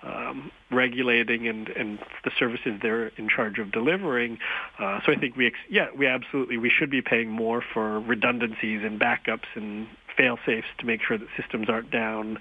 um, 0.03 0.51
regulating 0.71 1.49
and, 1.49 1.69
and 1.69 1.99
the 2.25 2.31
services 2.39 2.79
they're 2.83 3.09
in 3.17 3.29
charge 3.29 3.59
of 3.59 3.73
delivering. 3.73 4.39
Uh, 4.79 5.01
so 5.05 5.13
I 5.13 5.17
think 5.17 5.37
we, 5.37 5.47
ex- 5.47 5.59
yeah, 5.69 5.89
we 5.97 6.07
absolutely, 6.07 6.59
we 6.59 6.71
should 6.71 6.91
be 6.91 7.03
paying 7.03 7.31
more 7.31 7.63
for 7.75 8.01
redundancies 8.01 8.83
and 8.85 9.01
backups 9.01 9.47
and 9.55 9.87
fail-safes 10.17 10.67
to 10.79 10.87
make 10.87 11.01
sure 11.03 11.19
that 11.19 11.29
systems 11.41 11.69
aren't 11.69 11.91
down 11.91 12.39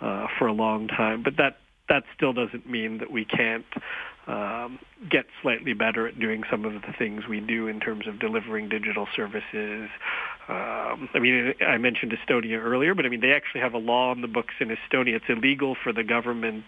uh, 0.00 0.26
for 0.38 0.46
a 0.46 0.52
long 0.52 0.88
time. 0.88 1.22
But 1.22 1.36
that, 1.36 1.58
that 1.88 2.04
still 2.14 2.32
doesn't 2.32 2.68
mean 2.68 2.98
that 2.98 3.10
we 3.10 3.24
can't 3.24 3.66
um, 4.28 4.78
get 5.10 5.24
slightly 5.40 5.72
better 5.72 6.06
at 6.06 6.20
doing 6.20 6.42
some 6.50 6.66
of 6.66 6.74
the 6.74 6.92
things 6.98 7.26
we 7.26 7.40
do 7.40 7.66
in 7.66 7.80
terms 7.80 8.06
of 8.06 8.20
delivering 8.20 8.68
digital 8.68 9.08
services. 9.16 9.88
Um, 10.48 11.08
I 11.14 11.18
mean, 11.18 11.54
I 11.66 11.78
mentioned 11.78 12.12
Estonia 12.12 12.62
earlier, 12.62 12.94
but 12.94 13.06
I 13.06 13.08
mean, 13.08 13.20
they 13.20 13.32
actually 13.32 13.62
have 13.62 13.72
a 13.72 13.78
law 13.78 14.12
in 14.12 14.20
the 14.20 14.28
books 14.28 14.54
in 14.60 14.68
Estonia. 14.68 15.16
It's 15.16 15.24
illegal 15.28 15.76
for 15.82 15.94
the 15.94 16.04
government 16.04 16.64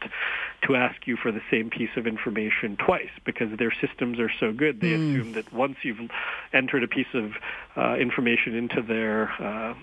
to 0.67 0.75
ask 0.75 1.07
you 1.07 1.17
for 1.17 1.31
the 1.33 1.43
same 1.51 1.69
piece 1.69 1.91
of 1.97 2.07
information 2.07 2.77
twice 2.77 3.11
because 3.27 3.49
their 3.59 3.73
systems 3.79 4.19
are 4.19 4.31
so 4.41 4.53
good. 4.53 4.81
They 4.81 4.93
mm. 4.93 5.11
assume 5.11 5.33
that 5.33 5.53
once 5.53 5.77
you've 5.83 6.11
entered 6.55 6.83
a 6.83 6.89
piece 6.89 7.13
of 7.13 7.33
uh, 7.77 7.97
information 7.97 8.55
into 8.55 8.81
their 8.81 9.31
uh, 9.39 9.75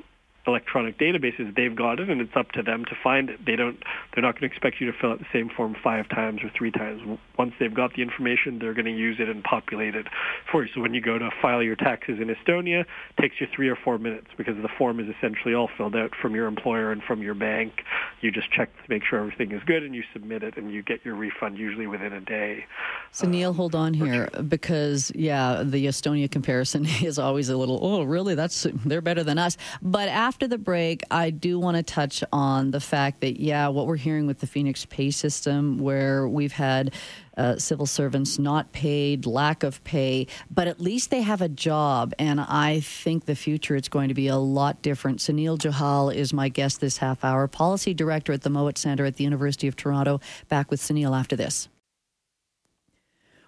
electronic 0.47 0.97
databases, 0.97 1.55
they've 1.55 1.75
got 1.75 1.99
it, 1.99 2.09
and 2.09 2.21
it's 2.21 2.35
up 2.35 2.51
to 2.53 2.63
them 2.63 2.85
to 2.85 2.95
find 3.03 3.29
it. 3.29 3.45
They 3.45 3.55
don't. 3.55 3.77
They're 4.13 4.23
not 4.23 4.39
going 4.39 4.49
to 4.49 4.55
expect 4.55 4.79
you 4.79 4.91
to 4.91 4.97
fill 4.99 5.11
out 5.11 5.19
the 5.19 5.25
same 5.33 5.49
form 5.49 5.75
five 5.83 6.09
times 6.09 6.41
or 6.43 6.51
three 6.57 6.71
times. 6.71 7.19
Once 7.37 7.53
they've 7.59 7.73
got 7.73 7.93
the 7.95 8.01
information, 8.01 8.59
they're 8.59 8.73
going 8.73 8.85
to 8.85 8.91
use 8.91 9.17
it 9.19 9.29
and 9.29 9.43
populate 9.43 9.95
it 9.95 10.07
for 10.51 10.63
you. 10.63 10.69
So 10.73 10.81
when 10.81 10.93
you 10.93 11.01
go 11.01 11.17
to 11.17 11.29
file 11.41 11.61
your 11.61 11.75
taxes 11.75 12.19
in 12.19 12.27
Estonia, 12.27 12.81
it 12.81 13.21
takes 13.21 13.35
you 13.39 13.47
three 13.53 13.69
or 13.69 13.75
four 13.75 13.97
minutes 13.97 14.27
because 14.37 14.55
the 14.61 14.69
form 14.77 14.99
is 14.99 15.13
essentially 15.17 15.53
all 15.53 15.69
filled 15.77 15.95
out 15.95 16.11
from 16.21 16.35
your 16.35 16.47
employer 16.47 16.91
and 16.91 17.03
from 17.03 17.21
your 17.21 17.33
bank. 17.33 17.83
You 18.21 18.31
just 18.31 18.51
check 18.51 18.69
to 18.75 18.83
make 18.89 19.03
sure 19.03 19.19
everything 19.19 19.51
is 19.51 19.61
good, 19.65 19.83
and 19.83 19.93
you 19.93 20.03
submit 20.13 20.43
it, 20.43 20.57
and 20.57 20.71
you 20.71 20.81
get 20.81 21.03
your 21.05 21.15
refund 21.15 21.57
usually 21.57 21.87
within 21.87 22.13
a 22.13 22.21
day. 22.21 22.65
So 23.11 23.27
uh, 23.27 23.29
Neil, 23.29 23.53
hold 23.53 23.75
on 23.75 23.93
here 23.93 24.29
because 24.47 25.11
yeah, 25.15 25.63
the 25.63 25.85
Estonia 25.87 26.29
comparison 26.29 26.85
is 27.01 27.19
always 27.19 27.49
a 27.49 27.57
little. 27.57 27.79
Oh, 27.81 28.03
really? 28.03 28.35
That's 28.35 28.65
they're 28.85 29.01
better 29.01 29.23
than 29.23 29.37
us. 29.37 29.57
But 29.81 30.09
after 30.09 30.36
after 30.37 30.47
the 30.47 30.59
break, 30.59 31.01
I 31.09 31.31
do 31.31 31.57
want 31.57 31.77
to 31.77 31.81
touch 31.81 32.23
on 32.31 32.69
the 32.69 32.79
fact 32.79 33.21
that, 33.21 33.39
yeah, 33.39 33.69
what 33.69 33.87
we're 33.87 33.95
hearing 33.95 34.27
with 34.27 34.39
the 34.39 34.45
Phoenix 34.45 34.85
pay 34.85 35.09
system, 35.09 35.79
where 35.79 36.27
we've 36.27 36.51
had 36.51 36.93
uh, 37.35 37.57
civil 37.57 37.87
servants 37.87 38.37
not 38.37 38.71
paid, 38.71 39.25
lack 39.25 39.63
of 39.63 39.83
pay, 39.83 40.27
but 40.51 40.67
at 40.67 40.79
least 40.79 41.09
they 41.09 41.23
have 41.23 41.41
a 41.41 41.49
job. 41.49 42.13
And 42.19 42.39
I 42.39 42.81
think 42.81 43.25
the 43.25 43.33
future 43.33 43.75
it's 43.75 43.89
going 43.89 44.09
to 44.09 44.13
be 44.13 44.27
a 44.27 44.37
lot 44.37 44.83
different. 44.83 45.21
Sunil 45.21 45.57
Johal 45.57 46.13
is 46.13 46.33
my 46.33 46.49
guest 46.49 46.81
this 46.81 46.97
half 46.97 47.25
hour, 47.25 47.47
policy 47.47 47.95
director 47.95 48.31
at 48.31 48.43
the 48.43 48.51
Mowat 48.51 48.77
Center 48.77 49.05
at 49.05 49.15
the 49.15 49.23
University 49.23 49.67
of 49.67 49.75
Toronto. 49.75 50.21
Back 50.49 50.69
with 50.69 50.79
Sunil 50.79 51.19
after 51.19 51.35
this. 51.35 51.67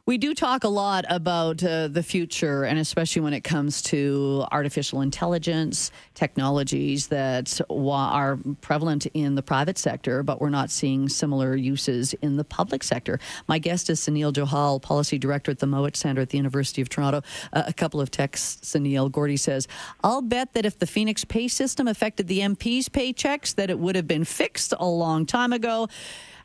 We 0.10 0.18
do 0.18 0.34
talk 0.34 0.64
a 0.64 0.70
lot 0.70 1.06
about 1.08 1.64
uh, 1.64 1.88
the 1.88 2.02
future, 2.02 2.64
and 2.64 2.80
especially 2.80 3.22
when 3.22 3.34
it 3.34 3.44
comes 3.44 3.84
to 3.84 4.44
artificial 4.52 5.02
intelligence 5.02 5.92
technologies 6.16 7.06
that 7.10 7.62
are 7.70 8.40
prevalent 8.62 9.06
in 9.14 9.36
the 9.36 9.44
private 9.44 9.78
sector, 9.78 10.24
but 10.24 10.42
we're 10.42 10.50
not 10.50 10.72
seeing 10.72 11.10
similar 11.10 11.56
uses 11.56 12.16
in 12.24 12.38
the 12.38 12.44
public 12.44 12.84
sector. 12.84 13.20
My 13.48 13.60
guest 13.60 13.88
is 13.92 14.00
Sunil 14.00 14.34
Johal, 14.34 14.82
Policy 14.82 15.20
Director 15.20 15.52
at 15.52 15.60
the 15.60 15.68
Mowat 15.68 15.96
Center 15.96 16.22
at 16.22 16.30
the 16.32 16.38
University 16.38 16.82
of 16.82 16.90
Toronto. 16.90 17.22
Uh, 17.54 17.66
a 17.68 17.74
couple 17.74 18.02
of 18.02 18.10
texts, 18.10 18.74
Sunil. 18.74 19.12
Gordy 19.12 19.38
says, 19.38 19.68
I'll 20.04 20.24
bet 20.24 20.54
that 20.54 20.66
if 20.66 20.80
the 20.80 20.88
Phoenix 20.88 21.24
pay 21.24 21.48
system 21.48 21.88
affected 21.88 22.28
the 22.28 22.40
MP's 22.40 22.90
paychecks, 22.90 23.54
that 23.54 23.70
it 23.70 23.78
would 23.78 23.96
have 23.96 24.08
been 24.08 24.26
fixed 24.26 24.74
a 24.80 24.88
long 24.88 25.28
time 25.28 25.54
ago. 25.54 25.88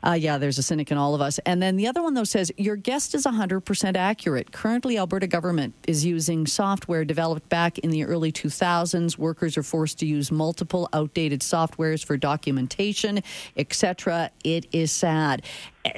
Uh, 0.05 0.13
yeah, 0.13 0.37
there's 0.37 0.59
a 0.59 0.63
cynic 0.63 0.91
in 0.91 0.97
all 0.97 1.15
of 1.15 1.21
us. 1.21 1.39
And 1.45 1.61
then 1.61 1.77
the 1.77 1.87
other 1.87 2.03
one, 2.03 2.13
though, 2.13 2.23
says 2.23 2.51
your 2.57 2.75
guest 2.75 3.15
is 3.15 3.25
100% 3.25 3.95
accurate. 3.97 4.51
Currently, 4.51 4.97
Alberta 4.97 5.25
government 5.25 5.73
is 5.87 6.05
using 6.05 6.45
software 6.45 7.03
developed 7.03 7.49
back 7.49 7.79
in 7.79 7.89
the 7.89 8.03
early 8.03 8.31
2000s. 8.31 9.17
Workers 9.17 9.57
are 9.57 9.63
forced 9.63 9.97
to 9.99 10.05
use 10.05 10.31
multiple 10.31 10.87
outdated 10.93 11.41
softwares 11.41 12.05
for 12.05 12.17
documentation, 12.17 13.21
etc. 13.57 14.29
It 14.43 14.67
is 14.71 14.91
sad. 14.91 15.41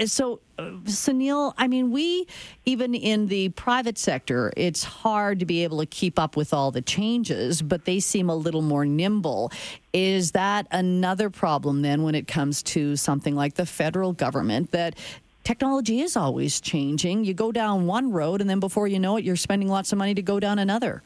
So, 0.06 0.41
uh, 0.60 0.63
Sunil, 0.84 1.53
I 1.58 1.67
mean, 1.67 1.91
we, 1.91 2.27
even 2.65 2.94
in 2.94 3.27
the 3.27 3.50
private 3.50 3.98
sector, 3.98 4.51
it's 4.58 4.84
hard 4.84 5.39
to 5.39 5.46
be 5.46 5.63
able 5.63 5.79
to 5.79 5.86
keep 5.86 6.20
up 6.20 6.36
with 6.36 6.53
all 6.53 6.72
the 6.72 6.82
changes, 6.82 7.62
but 7.62 7.86
they 7.86 8.00
seem 8.00 8.29
a 8.29 8.36
little 8.36 8.62
more 8.62 8.86
nimble. 8.86 9.51
Is 9.94 10.32
that 10.34 10.67
another 10.72 11.29
problem 11.29 11.84
then 11.84 12.03
when 12.03 12.15
it 12.15 12.27
comes 12.27 12.62
to 12.63 12.96
something 12.98 13.36
like 13.36 13.53
the 13.53 13.65
federal 13.65 14.12
government 14.12 14.72
that 14.72 14.98
technology 15.46 16.01
is 16.01 16.17
always 16.17 16.60
changing? 16.60 17.24
You 17.24 17.34
go 17.34 17.53
down 17.53 17.88
one 17.88 18.12
road, 18.12 18.41
and 18.41 18.50
then 18.50 18.60
before 18.60 18.88
you 18.88 19.00
know 19.00 19.15
it, 19.15 19.24
you're 19.24 19.38
spending 19.38 19.70
lots 19.70 19.94
of 19.94 19.98
money 19.98 20.13
to 20.15 20.22
go 20.22 20.39
down 20.39 20.60
another. 20.60 21.01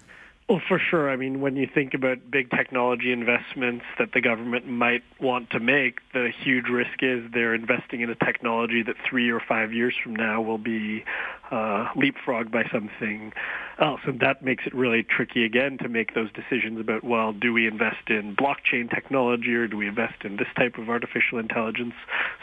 Well, 0.52 0.62
for 0.68 0.80
sure. 0.80 1.10
I 1.10 1.16
mean, 1.16 1.40
when 1.40 1.56
you 1.56 1.66
think 1.66 1.94
about 1.94 2.30
big 2.30 2.50
technology 2.50 3.14
investments 3.14 3.86
that 3.98 4.12
the 4.14 4.20
government 4.20 4.68
might 4.68 5.02
want 5.18 5.50
to 5.52 5.62
make, 5.62 6.00
the 6.12 6.30
huge 6.44 6.66
risk 6.68 7.02
is 7.02 7.24
they're 7.34 7.56
investing 7.56 8.02
in 8.02 8.10
a 8.10 8.16
technology 8.16 8.84
that 8.84 8.98
three 9.10 9.32
or 9.32 9.40
five 9.40 9.72
years 9.72 9.96
from 10.04 10.14
now 10.14 10.42
will 10.42 10.58
be 10.58 11.06
uh, 11.52 11.88
leapfrogged 11.96 12.52
by 12.52 12.66
something 12.70 13.32
else. 13.80 14.02
And 14.04 14.20
that 14.20 14.44
makes 14.44 14.66
it 14.68 14.76
really 14.76 15.04
tricky 15.04 15.46
again 15.46 15.78
to 15.78 15.88
make 15.88 16.16
those 16.16 16.30
decisions 16.34 16.82
about, 16.82 17.06
well, 17.06 17.32
do 17.32 17.54
we 17.54 17.66
invest 17.66 18.10
in 18.10 18.36
blockchain 18.36 18.94
technology 18.94 19.54
or 19.54 19.70
do 19.70 19.78
we 19.78 19.88
invest 19.88 20.26
in 20.26 20.36
this 20.36 20.50
type 20.58 20.78
of 20.78 20.90
artificial 20.90 21.40
intelligence 21.40 21.94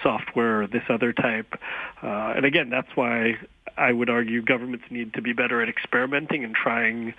software 0.03 0.62
or 0.62 0.67
this 0.67 0.85
other 0.88 1.12
type? 1.12 1.61
Uh, 2.03 2.33
and 2.37 2.47
again, 2.47 2.71
that's 2.71 2.88
why 2.95 3.35
I 3.77 3.93
would 3.93 4.09
argue 4.09 4.41
governments 4.41 4.87
need 4.91 5.12
to 5.12 5.21
be 5.21 5.35
better 5.35 5.61
at 5.61 5.69
experimenting 5.69 6.43
and 6.43 6.55
trying 6.55 7.12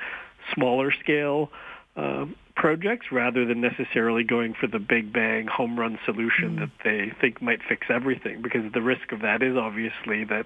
smaller 0.54 0.92
scale 0.92 1.50
uh, 1.96 2.26
projects 2.56 3.08
rather 3.12 3.46
than 3.46 3.62
necessarily 3.62 4.24
going 4.24 4.54
for 4.54 4.68
the 4.68 4.80
big 4.80 5.14
bang 5.14 5.48
home 5.48 5.80
run 5.80 5.98
solution 6.06 6.58
mm. 6.58 6.60
that 6.60 6.70
they 6.84 7.12
think 7.22 7.42
might 7.42 7.60
fix 7.68 7.88
everything 7.90 8.42
because 8.42 8.70
the 8.74 8.82
risk 8.82 9.14
of 9.14 9.22
that 9.22 9.42
is 9.42 9.56
obviously 9.56 10.26
that 10.26 10.46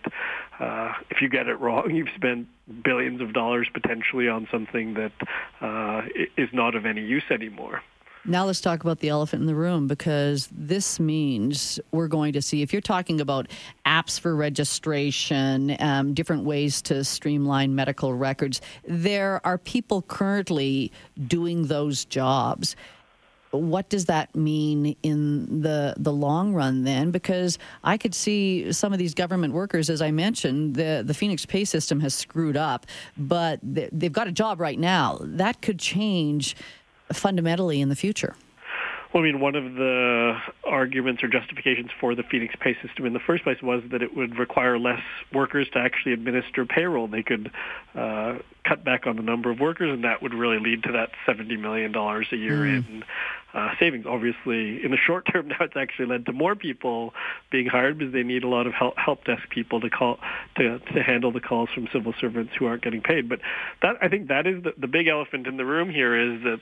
uh, 0.59 0.93
if 1.09 1.21
you 1.21 1.29
get 1.29 1.47
it 1.47 1.59
wrong 1.59 1.89
you've 1.95 2.13
spent 2.15 2.47
billions 2.83 3.19
of 3.19 3.33
dollars 3.33 3.67
potentially 3.73 4.29
on 4.29 4.47
something 4.51 4.93
that 4.93 5.11
uh, 5.59 6.03
is 6.37 6.49
not 6.53 6.75
of 6.75 6.85
any 6.85 7.01
use 7.01 7.23
anymore. 7.31 7.81
Now 8.25 8.45
let's 8.45 8.61
talk 8.61 8.81
about 8.81 8.99
the 8.99 9.09
elephant 9.09 9.41
in 9.41 9.47
the 9.47 9.55
room 9.55 9.85
because 9.85 10.47
this 10.49 10.97
means 10.97 11.77
we're 11.91 12.07
going 12.07 12.31
to 12.33 12.41
see 12.41 12.61
if 12.61 12.71
you're 12.71 12.81
talking 12.81 13.19
about 13.19 13.47
apps 13.85 14.17
for 14.17 14.33
registration, 14.33 15.75
um, 15.79 16.13
different 16.13 16.45
ways 16.45 16.81
to 16.83 17.03
streamline 17.03 17.75
medical 17.75 18.13
records. 18.13 18.61
There 18.87 19.45
are 19.45 19.57
people 19.57 20.03
currently 20.03 20.93
doing 21.27 21.67
those 21.67 22.05
jobs. 22.05 22.77
What 23.51 23.89
does 23.89 24.05
that 24.05 24.33
mean 24.33 24.95
in 25.03 25.61
the 25.61 25.93
the 25.97 26.13
long 26.13 26.53
run 26.53 26.85
then? 26.85 27.11
Because 27.11 27.59
I 27.83 27.97
could 27.97 28.15
see 28.15 28.71
some 28.71 28.93
of 28.93 28.99
these 28.99 29.13
government 29.13 29.53
workers, 29.53 29.89
as 29.89 30.01
I 30.01 30.11
mentioned, 30.11 30.75
the 30.75 31.03
the 31.05 31.13
Phoenix 31.13 31.45
pay 31.45 31.65
system 31.65 31.99
has 31.99 32.13
screwed 32.15 32.57
up, 32.57 32.87
but 33.17 33.59
they've 33.61 34.13
got 34.13 34.27
a 34.27 34.31
job 34.31 34.61
right 34.61 34.79
now. 34.79 35.19
That 35.21 35.61
could 35.61 35.77
change 35.77 36.55
fundamentally 37.11 37.81
in 37.81 37.89
the 37.89 37.95
future? 37.95 38.35
Well, 39.13 39.21
I 39.21 39.27
mean, 39.27 39.39
one 39.39 39.55
of 39.55 39.75
the 39.75 40.39
arguments 40.63 41.23
or 41.23 41.27
justifications 41.27 41.91
for 41.99 42.15
the 42.15 42.23
Phoenix 42.23 42.55
pay 42.59 42.75
system 42.81 43.05
in 43.05 43.13
the 43.13 43.19
first 43.19 43.43
place 43.43 43.61
was 43.61 43.83
that 43.91 44.01
it 44.01 44.15
would 44.15 44.39
require 44.39 44.79
less 44.79 45.01
workers 45.31 45.67
to 45.73 45.79
actually 45.79 46.13
administer 46.13 46.65
payroll. 46.65 47.07
They 47.07 47.21
could 47.21 47.51
uh, 47.93 48.39
cut 48.67 48.83
back 48.83 49.05
on 49.05 49.15
the 49.15 49.21
number 49.21 49.51
of 49.51 49.59
workers, 49.59 49.91
and 49.91 50.03
that 50.03 50.23
would 50.23 50.33
really 50.33 50.57
lead 50.57 50.81
to 50.83 50.93
that 50.93 51.11
$70 51.27 51.59
million 51.59 51.95
a 51.95 52.35
year 52.35 52.57
mm. 52.57 52.77
in 52.77 53.03
uh, 53.53 53.69
savings. 53.79 54.05
Obviously, 54.07 54.83
in 54.83 54.91
the 54.91 54.97
short 55.07 55.27
term 55.31 55.47
now, 55.47 55.57
it's 55.61 55.75
actually 55.75 56.07
led 56.07 56.25
to 56.25 56.33
more 56.33 56.55
people 56.55 57.13
being 57.51 57.67
hired 57.67 57.97
because 57.97 58.13
they 58.13 58.23
need 58.23 58.43
a 58.43 58.47
lot 58.47 58.67
of 58.67 58.73
help, 58.73 58.97
help 58.97 59.23
desk 59.25 59.43
people 59.49 59.79
to 59.81 59.89
call 59.89 60.19
to 60.57 60.79
to 60.79 61.03
handle 61.03 61.31
the 61.31 61.39
calls 61.39 61.69
from 61.73 61.87
civil 61.93 62.13
servants 62.19 62.53
who 62.57 62.65
aren't 62.65 62.83
getting 62.83 63.01
paid. 63.01 63.29
But 63.29 63.39
that 63.81 63.97
I 64.01 64.07
think 64.07 64.27
that 64.27 64.47
is 64.47 64.63
the, 64.63 64.73
the 64.77 64.87
big 64.87 65.07
elephant 65.07 65.47
in 65.47 65.57
the 65.57 65.65
room 65.65 65.89
here 65.89 66.15
is 66.15 66.41
that 66.43 66.61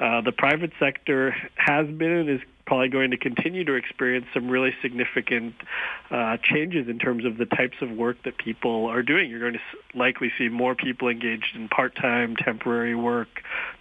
uh, 0.00 0.20
the 0.22 0.32
private 0.32 0.72
sector 0.78 1.34
has 1.56 1.86
been 1.86 2.10
and 2.10 2.30
is 2.30 2.40
probably 2.66 2.88
going 2.88 3.10
to 3.10 3.16
continue 3.16 3.64
to 3.64 3.74
experience 3.74 4.26
some 4.32 4.48
really 4.48 4.72
significant 4.80 5.54
uh, 6.10 6.36
changes 6.42 6.88
in 6.88 6.98
terms 6.98 7.24
of 7.24 7.36
the 7.36 7.46
types 7.46 7.76
of 7.80 7.90
work 7.90 8.16
that 8.24 8.38
people 8.38 8.86
are 8.86 9.02
doing. 9.02 9.30
You're 9.30 9.40
going 9.40 9.54
to 9.54 9.98
likely 9.98 10.30
see 10.38 10.48
more 10.48 10.74
people 10.74 11.08
engaged 11.08 11.56
in 11.56 11.68
part-time, 11.68 12.36
temporary 12.36 12.94
work, 12.94 13.28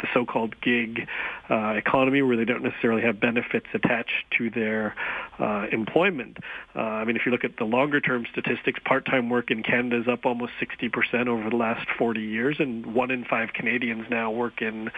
the 0.01 0.07
so-called 0.13 0.59
gig 0.61 1.07
uh, 1.50 1.73
economy, 1.77 2.21
where 2.21 2.35
they 2.38 2.45
don't 2.45 2.63
necessarily 2.63 3.01
have 3.03 3.19
benefits 3.19 3.67
attached 3.73 4.25
to 4.38 4.50
their 4.50 4.95
uh, 5.39 5.67
employment. 5.71 6.38
Uh, 6.75 6.79
I 6.79 7.05
mean, 7.05 7.15
if 7.15 7.25
you 7.25 7.31
look 7.31 7.43
at 7.43 7.57
the 7.57 7.65
longer-term 7.65 8.25
statistics, 8.31 8.79
part-time 8.83 9.29
work 9.29 9.51
in 9.51 9.63
Canada 9.63 10.01
is 10.01 10.07
up 10.07 10.25
almost 10.25 10.53
60% 10.61 11.27
over 11.27 11.50
the 11.50 11.55
last 11.55 11.88
40 11.97 12.21
years, 12.21 12.57
and 12.59 12.95
one 12.95 13.11
in 13.11 13.25
five 13.25 13.53
Canadians 13.53 14.05
now 14.09 14.31
work 14.31 14.61
in 14.61 14.89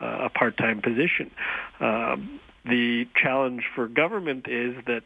uh, 0.00 0.26
a 0.26 0.28
part-time 0.28 0.80
position. 0.80 1.30
Um, 1.80 2.40
the 2.64 3.06
challenge 3.14 3.64
for 3.74 3.88
government 3.88 4.46
is 4.48 4.76
that 4.86 5.02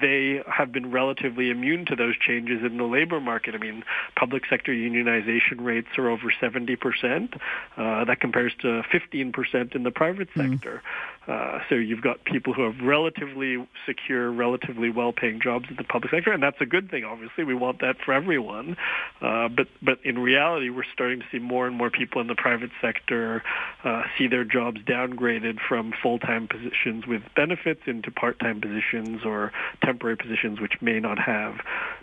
they 0.00 0.40
have 0.46 0.72
been 0.72 0.90
relatively 0.90 1.50
immune 1.50 1.84
to 1.86 1.94
those 1.94 2.16
changes 2.16 2.64
in 2.64 2.78
the 2.78 2.84
labor 2.84 3.20
market. 3.20 3.54
I 3.54 3.58
mean, 3.58 3.84
public 4.18 4.44
sector 4.48 4.72
unionization 4.72 5.60
rates 5.60 5.88
are 5.98 6.08
over 6.08 6.32
70%. 6.40 7.34
Uh, 7.76 8.04
that 8.06 8.18
compares 8.20 8.52
to 8.62 8.82
15% 8.90 9.74
in 9.74 9.82
the 9.82 9.90
private 9.90 10.30
mm-hmm. 10.30 10.52
sector. 10.54 10.82
Uh, 11.28 11.58
so 11.68 11.74
you've 11.74 12.00
got 12.00 12.24
people 12.24 12.54
who 12.54 12.62
have 12.62 12.80
relatively 12.80 13.68
secure, 13.86 14.32
relatively 14.32 14.88
well-paying 14.88 15.40
jobs 15.40 15.66
in 15.68 15.76
the 15.76 15.84
public 15.84 16.10
sector, 16.10 16.32
and 16.32 16.42
that's 16.42 16.60
a 16.60 16.66
good 16.66 16.90
thing. 16.90 17.04
Obviously, 17.04 17.44
we 17.44 17.54
want 17.54 17.80
that 17.80 17.96
for 18.02 18.14
everyone. 18.14 18.76
Uh, 19.20 19.48
but 19.48 19.68
but 19.82 19.98
in 20.04 20.18
reality, 20.18 20.70
we're 20.70 20.84
starting 20.92 21.20
to 21.20 21.26
see 21.30 21.38
more 21.38 21.66
and 21.66 21.76
more 21.76 21.90
people 21.90 22.20
in 22.22 22.28
the 22.28 22.34
private 22.34 22.70
sector 22.80 23.42
uh, 23.84 24.04
see 24.16 24.26
their 24.26 24.44
jobs 24.44 24.80
downgraded 24.82 25.58
from 25.60 25.92
full-time 26.02 26.48
positions 26.48 27.06
with 27.06 27.22
benefits 27.36 27.82
into 27.86 28.10
part-time 28.10 28.60
positions 28.60 29.22
or 29.24 29.52
temporary 29.84 30.16
positions 30.16 30.60
which 30.60 30.80
may 30.80 30.98
not 30.98 31.18
have 31.18 31.56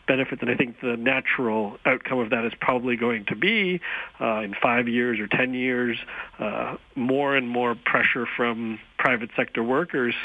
benefits. 0.07 0.41
And 0.41 0.51
I 0.51 0.55
think 0.55 0.81
the 0.81 0.97
natural 0.97 1.77
outcome 1.85 2.19
of 2.19 2.29
that 2.29 2.45
is 2.45 2.53
probably 2.59 2.95
going 2.95 3.25
to 3.25 3.35
be 3.35 3.81
uh, 4.21 4.41
in 4.41 4.53
five 4.53 4.87
years 4.87 5.19
or 5.19 5.27
ten 5.27 5.55
years 5.55 5.97
uh, 6.37 6.77
more 6.95 7.35
and 7.35 7.49
more 7.49 7.73
pressure 7.73 8.27
from 8.37 8.79
private 8.97 9.14
sector 9.35 9.63
workers 9.63 10.15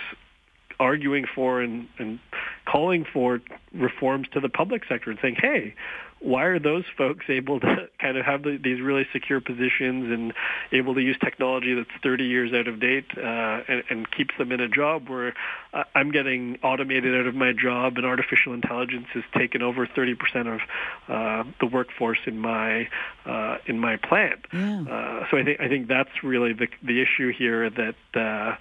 arguing 0.81 1.27
for 1.35 1.61
and, 1.61 1.87
and 1.99 2.19
calling 2.65 3.05
for 3.13 3.41
reforms 3.73 4.27
to 4.33 4.41
the 4.41 4.49
public 4.49 4.83
sector 4.89 5.11
and 5.11 5.19
saying, 5.23 5.37
hey, 5.41 5.75
why 6.21 6.45
are 6.45 6.59
those 6.59 6.85
folks 6.99 7.25
able 7.29 7.61
to 7.61 7.89
kind 8.01 8.17
of 8.17 8.25
have 8.25 8.43
the, 8.43 8.59
these 8.63 8.81
really 8.81 9.07
secure 9.13 9.41
positions 9.41 10.13
and 10.13 10.33
able 10.73 10.95
to 10.95 11.01
use 11.01 11.17
technology 11.23 11.75
that's 11.75 12.03
30 12.03 12.25
years 12.25 12.53
out 12.53 12.69
of 12.69 12.79
date 12.79 13.07
uh, 13.17 13.21
and, 13.21 13.83
and 13.89 14.11
keeps 14.11 14.35
them 14.39 14.53
in 14.53 14.61
a 14.61 14.69
job 14.69 15.09
where 15.09 15.35
I'm 15.95 16.11
getting 16.11 16.59
automated 16.63 17.19
out 17.19 17.27
of 17.27 17.35
my 17.35 17.53
job 17.53 17.97
and 17.97 18.05
artificial 18.05 18.53
intelligence 18.53 19.07
has 19.15 19.25
taken 19.37 19.63
over 19.63 19.87
30% 19.87 20.55
of 20.55 20.61
uh, 21.09 21.51
the 21.59 21.67
workforce 21.67 22.21
in 22.27 22.39
my 22.39 22.89
uh, 23.25 23.59
in 23.67 23.79
my 23.79 23.97
plant. 23.97 24.45
Yeah. 24.53 24.83
Uh, 24.83 25.27
so 25.31 25.39
I 25.39 25.45
think 25.45 25.61
I 25.61 25.69
think 25.69 25.89
that's 25.89 26.23
really 26.23 26.53
the 26.53 26.69
the 26.83 27.01
issue 27.01 27.33
here 27.33 27.71
that 27.71 27.95
uh, 28.15 28.57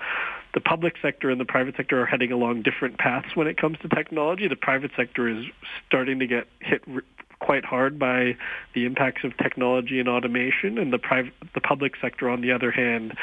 the 0.54 0.62
public 0.62 0.96
sector 1.02 1.30
and 1.30 1.40
the 1.40 1.46
private 1.46 1.76
sector 1.76 2.02
are 2.02 2.06
heading 2.06 2.32
along 2.32 2.64
different 2.64 2.98
paths 2.98 3.36
when 3.36 3.48
it 3.48 3.58
comes 3.58 3.78
to 3.80 3.90
technology. 3.90 4.48
The 4.48 4.56
private 4.56 4.92
sector 4.96 5.28
is 5.28 5.46
starting 5.88 6.20
to 6.20 6.28
get 6.28 6.48
hit 6.60 6.84
quite 7.40 7.64
hard 7.64 7.98
by 7.98 8.36
the 8.74 8.86
impacts 8.86 9.24
of 9.24 9.36
technology 9.38 10.00
and 10.00 10.10
automation, 10.10 10.78
and 10.78 10.92
the 10.92 10.98
private, 10.98 11.34
the 11.54 11.62
public 11.62 11.94
sector, 12.02 12.30
on 12.30 12.42
the 12.42 12.52
other 12.52 12.72
hand, 12.72 13.14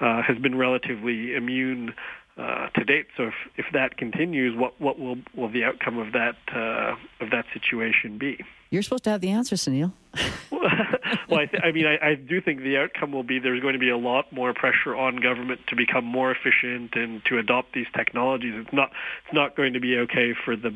uh, 0.00 0.22
has 0.22 0.38
been 0.38 0.56
relatively 0.56 1.34
immune 1.34 1.94
uh, 2.36 2.68
to 2.70 2.84
date. 2.84 3.06
So 3.16 3.24
if, 3.24 3.34
if 3.56 3.66
that 3.72 3.96
continues, 3.96 4.56
what 4.56 4.80
what 4.80 4.98
will 4.98 5.16
will 5.34 5.50
the 5.50 5.64
outcome 5.64 5.98
of 5.98 6.12
that 6.12 6.36
uh, 6.54 6.96
of 7.24 7.30
that 7.30 7.44
situation 7.52 8.18
be? 8.18 8.44
You're 8.70 8.82
supposed 8.82 9.04
to 9.04 9.10
have 9.10 9.20
the 9.20 9.30
answer, 9.30 9.56
Sunil. 9.56 9.92
well, 10.52 11.40
I, 11.40 11.46
th- 11.46 11.62
I 11.64 11.72
mean, 11.72 11.86
I, 11.86 12.10
I 12.10 12.14
do 12.14 12.40
think 12.40 12.60
the 12.60 12.76
outcome 12.76 13.10
will 13.10 13.24
be 13.24 13.40
there's 13.40 13.60
going 13.60 13.72
to 13.72 13.80
be 13.80 13.90
a 13.90 13.96
lot 13.96 14.32
more 14.32 14.54
pressure 14.54 14.94
on 14.94 15.16
government 15.16 15.60
to 15.68 15.76
become 15.76 16.04
more 16.04 16.30
efficient 16.30 16.94
and 16.94 17.20
to 17.26 17.38
adopt 17.38 17.72
these 17.72 17.86
technologies. 17.96 18.54
It's 18.56 18.72
not 18.72 18.90
it's 19.24 19.34
not 19.34 19.56
going 19.56 19.72
to 19.72 19.80
be 19.80 19.96
okay 19.98 20.34
for 20.44 20.54
the 20.54 20.70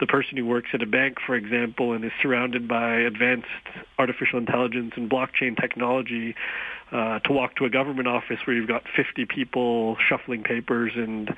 the 0.00 0.06
person 0.06 0.38
who 0.38 0.46
works 0.46 0.70
at 0.72 0.82
a 0.82 0.86
bank, 0.86 1.18
for 1.24 1.34
example, 1.34 1.92
and 1.92 2.02
is 2.04 2.12
surrounded 2.22 2.66
by 2.66 2.96
advanced 3.00 3.46
artificial 3.98 4.38
intelligence 4.38 4.94
and 4.96 5.10
blockchain 5.10 5.60
technology 5.60 6.34
uh, 6.94 7.18
to 7.18 7.32
walk 7.32 7.56
to 7.56 7.64
a 7.64 7.70
government 7.70 8.06
office 8.06 8.38
where 8.46 8.54
you've 8.54 8.68
got 8.68 8.84
50 8.96 9.26
people 9.26 9.96
shuffling 10.08 10.44
papers 10.44 10.92
and 10.94 11.28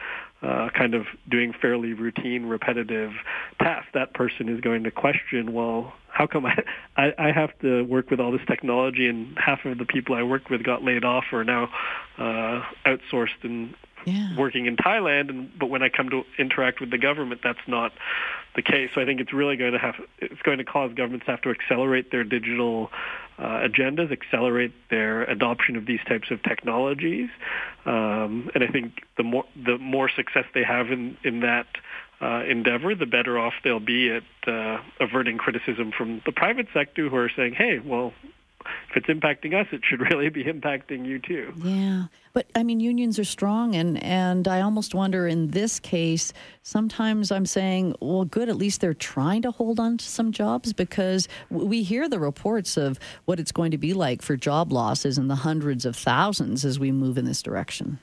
uh, 0.42 0.68
kind 0.76 0.94
of 0.94 1.06
doing 1.30 1.54
fairly 1.54 1.94
routine, 1.94 2.44
repetitive 2.44 3.12
tasks. 3.58 3.88
That 3.94 4.12
person 4.12 4.50
is 4.50 4.60
going 4.60 4.84
to 4.84 4.90
question, 4.90 5.54
well, 5.54 5.94
how 6.08 6.26
come 6.26 6.44
I, 6.44 6.62
I, 6.98 7.14
I 7.18 7.32
have 7.32 7.58
to 7.60 7.84
work 7.84 8.10
with 8.10 8.20
all 8.20 8.32
this 8.32 8.42
technology 8.46 9.08
and 9.08 9.34
half 9.38 9.64
of 9.64 9.78
the 9.78 9.86
people 9.86 10.14
I 10.14 10.24
worked 10.24 10.50
with 10.50 10.62
got 10.62 10.84
laid 10.84 11.04
off 11.04 11.24
or 11.32 11.42
now 11.42 11.70
uh, 12.18 12.62
outsourced 12.84 13.42
and 13.42 13.74
yeah. 14.04 14.36
working 14.38 14.66
in 14.66 14.76
Thailand, 14.76 15.30
and 15.30 15.58
but 15.58 15.66
when 15.66 15.82
I 15.82 15.88
come 15.88 16.10
to 16.10 16.22
interact 16.38 16.80
with 16.80 16.92
the 16.92 16.98
government, 16.98 17.40
that's 17.42 17.58
not 17.66 17.92
the 18.54 18.62
case. 18.62 18.90
So 18.94 19.00
I 19.00 19.04
think 19.04 19.20
it's 19.20 19.32
really 19.32 19.56
going 19.56 19.72
to 19.72 19.80
have 19.80 19.96
it's 20.18 20.40
going 20.42 20.58
to 20.58 20.64
cause 20.64 20.92
governments 20.94 21.26
to 21.26 21.32
have 21.32 21.42
to 21.42 21.50
accelerate 21.50 22.12
their 22.12 22.22
digital 22.22 22.92
uh, 23.38 23.66
agendas, 23.68 24.10
accelerate 24.12 24.72
their 24.90 25.24
adoption 25.24 25.76
of 25.76 25.86
these 25.86 26.00
types 26.08 26.30
of 26.30 26.42
technologies, 26.42 27.28
um, 27.84 28.50
and 28.54 28.64
I 28.64 28.68
think 28.68 29.02
the 29.16 29.22
more 29.22 29.44
the 29.54 29.78
more 29.78 30.08
success 30.08 30.44
they 30.54 30.64
have 30.64 30.90
in 30.90 31.16
in 31.22 31.40
that 31.40 31.66
uh, 32.20 32.42
endeavor, 32.48 32.94
the 32.94 33.06
better 33.06 33.38
off 33.38 33.52
they'll 33.62 33.78
be 33.80 34.10
at 34.10 34.22
uh, 34.48 34.78
averting 35.00 35.36
criticism 35.38 35.92
from 35.96 36.22
the 36.24 36.32
private 36.32 36.66
sector 36.72 37.08
who 37.08 37.16
are 37.16 37.30
saying, 37.36 37.54
hey, 37.54 37.78
well, 37.78 38.14
if 38.90 38.96
it's 38.96 39.06
impacting 39.06 39.54
us, 39.54 39.66
it 39.72 39.82
should 39.84 40.00
really 40.00 40.28
be 40.28 40.44
impacting 40.44 41.04
you 41.06 41.18
too. 41.18 41.52
Yeah, 41.62 42.04
but 42.32 42.46
I 42.54 42.62
mean, 42.62 42.80
unions 42.80 43.18
are 43.18 43.24
strong, 43.24 43.74
and 43.74 44.02
and 44.02 44.46
I 44.48 44.60
almost 44.60 44.94
wonder 44.94 45.26
in 45.26 45.48
this 45.48 45.78
case, 45.80 46.32
sometimes 46.62 47.30
I'm 47.30 47.46
saying, 47.46 47.94
well, 48.00 48.24
good, 48.24 48.48
at 48.48 48.56
least 48.56 48.80
they're 48.80 48.94
trying 48.94 49.42
to 49.42 49.50
hold 49.50 49.80
on 49.80 49.98
to 49.98 50.04
some 50.04 50.32
jobs 50.32 50.72
because 50.72 51.28
we 51.50 51.82
hear 51.82 52.08
the 52.08 52.18
reports 52.18 52.76
of 52.76 52.98
what 53.24 53.40
it's 53.40 53.52
going 53.52 53.70
to 53.70 53.78
be 53.78 53.94
like 53.94 54.22
for 54.22 54.36
job 54.36 54.72
losses 54.72 55.18
in 55.18 55.28
the 55.28 55.36
hundreds 55.36 55.84
of 55.84 55.96
thousands 55.96 56.64
as 56.64 56.78
we 56.78 56.92
move 56.92 57.18
in 57.18 57.24
this 57.24 57.42
direction. 57.42 57.98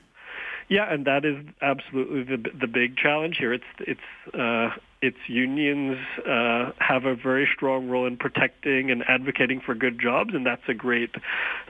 Yeah, 0.68 0.92
and 0.92 1.04
that 1.04 1.24
is 1.24 1.36
absolutely 1.60 2.22
the 2.22 2.50
the 2.58 2.66
big 2.66 2.96
challenge 2.96 3.36
here. 3.38 3.52
It's 3.52 3.64
it's 3.80 4.34
uh, 4.34 4.70
its 5.04 5.18
unions 5.26 5.98
uh, 6.26 6.72
have 6.78 7.04
a 7.04 7.14
very 7.14 7.46
strong 7.54 7.90
role 7.90 8.06
in 8.06 8.16
protecting 8.16 8.90
and 8.90 9.04
advocating 9.06 9.60
for 9.60 9.74
good 9.74 10.00
jobs, 10.00 10.34
and 10.34 10.46
that's 10.46 10.62
a 10.66 10.72
great 10.72 11.14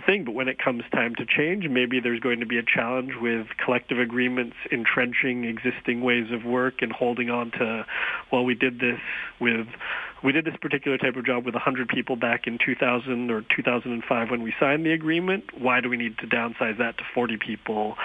thing. 0.07 0.25
But 0.25 0.35
when 0.35 0.47
it 0.47 0.59
comes 0.59 0.85
time 0.92 1.16
to 1.16 1.27
change, 1.27 1.68
maybe 1.68 1.99
there's 1.99 2.20
going 2.20 2.38
to 2.40 2.47
be 2.47 2.59
a 2.59 2.62
challenge 2.62 3.14
with 3.20 3.49
collective 3.62 3.99
agreements 3.99 4.57
entrenching 4.70 5.44
existing 5.44 6.03
ways 6.03 6.31
of 6.31 6.44
work 6.44 6.75
and 6.81 6.92
holding 6.92 7.29
on 7.29 7.51
to, 7.53 7.85
well, 8.33 8.44
we 8.44 8.55
did 8.55 8.79
this 8.79 9.01
with 9.40 9.66
we 10.23 10.33
did 10.33 10.47
this 10.47 10.57
particular 10.59 10.97
type 10.97 11.16
of 11.16 11.27
job 11.27 11.44
with 11.44 11.55
100 11.55 11.87
people 11.88 12.16
back 12.16 12.47
in 12.47 12.57
2000 12.64 13.31
or 13.31 13.42
2005 13.55 14.31
when 14.31 14.42
we 14.42 14.55
signed 14.59 14.87
the 14.87 14.92
agreement. 14.92 15.44
Why 15.61 15.83
do 15.83 15.90
we 15.90 15.99
need 15.99 16.16
to 16.18 16.27
downsize 16.27 16.79
that 16.79 16.97
to 16.97 17.05
40 17.12 17.37
people 17.37 17.97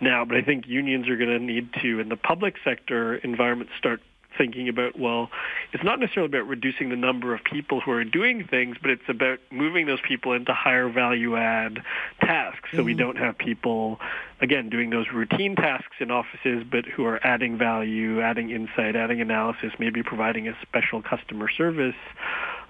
now? 0.00 0.24
But 0.24 0.38
I 0.38 0.42
think 0.42 0.66
unions 0.66 1.08
are 1.08 1.16
going 1.16 1.30
to 1.30 1.38
need 1.38 1.72
to, 1.82 2.00
in 2.00 2.08
the 2.08 2.16
public 2.16 2.56
sector 2.64 3.14
environment, 3.14 3.70
start 3.78 4.00
thinking 4.36 4.68
about, 4.68 4.98
well, 4.98 5.30
it's 5.72 5.84
not 5.84 6.00
necessarily 6.00 6.30
about 6.30 6.48
reducing 6.48 6.90
the 6.90 6.96
number 6.96 7.34
of 7.34 7.42
people 7.44 7.80
who 7.80 7.90
are 7.90 8.04
doing 8.04 8.46
things, 8.48 8.76
but 8.80 8.90
it's 8.90 9.08
about 9.08 9.38
moving 9.50 9.86
those 9.86 10.00
people 10.06 10.32
into 10.32 10.52
higher 10.52 10.88
value 10.88 11.36
add 11.36 11.82
tasks. 12.20 12.68
So 12.70 12.78
mm-hmm. 12.78 12.86
we 12.86 12.94
don't 12.94 13.18
have 13.18 13.38
people, 13.38 14.00
again, 14.40 14.68
doing 14.68 14.90
those 14.90 15.06
routine 15.12 15.56
tasks 15.56 15.96
in 16.00 16.10
offices, 16.10 16.64
but 16.70 16.84
who 16.84 17.04
are 17.04 17.24
adding 17.24 17.58
value, 17.58 18.20
adding 18.20 18.50
insight, 18.50 18.96
adding 18.96 19.20
analysis, 19.20 19.72
maybe 19.78 20.02
providing 20.02 20.48
a 20.48 20.56
special 20.62 21.02
customer 21.02 21.48
service 21.50 21.94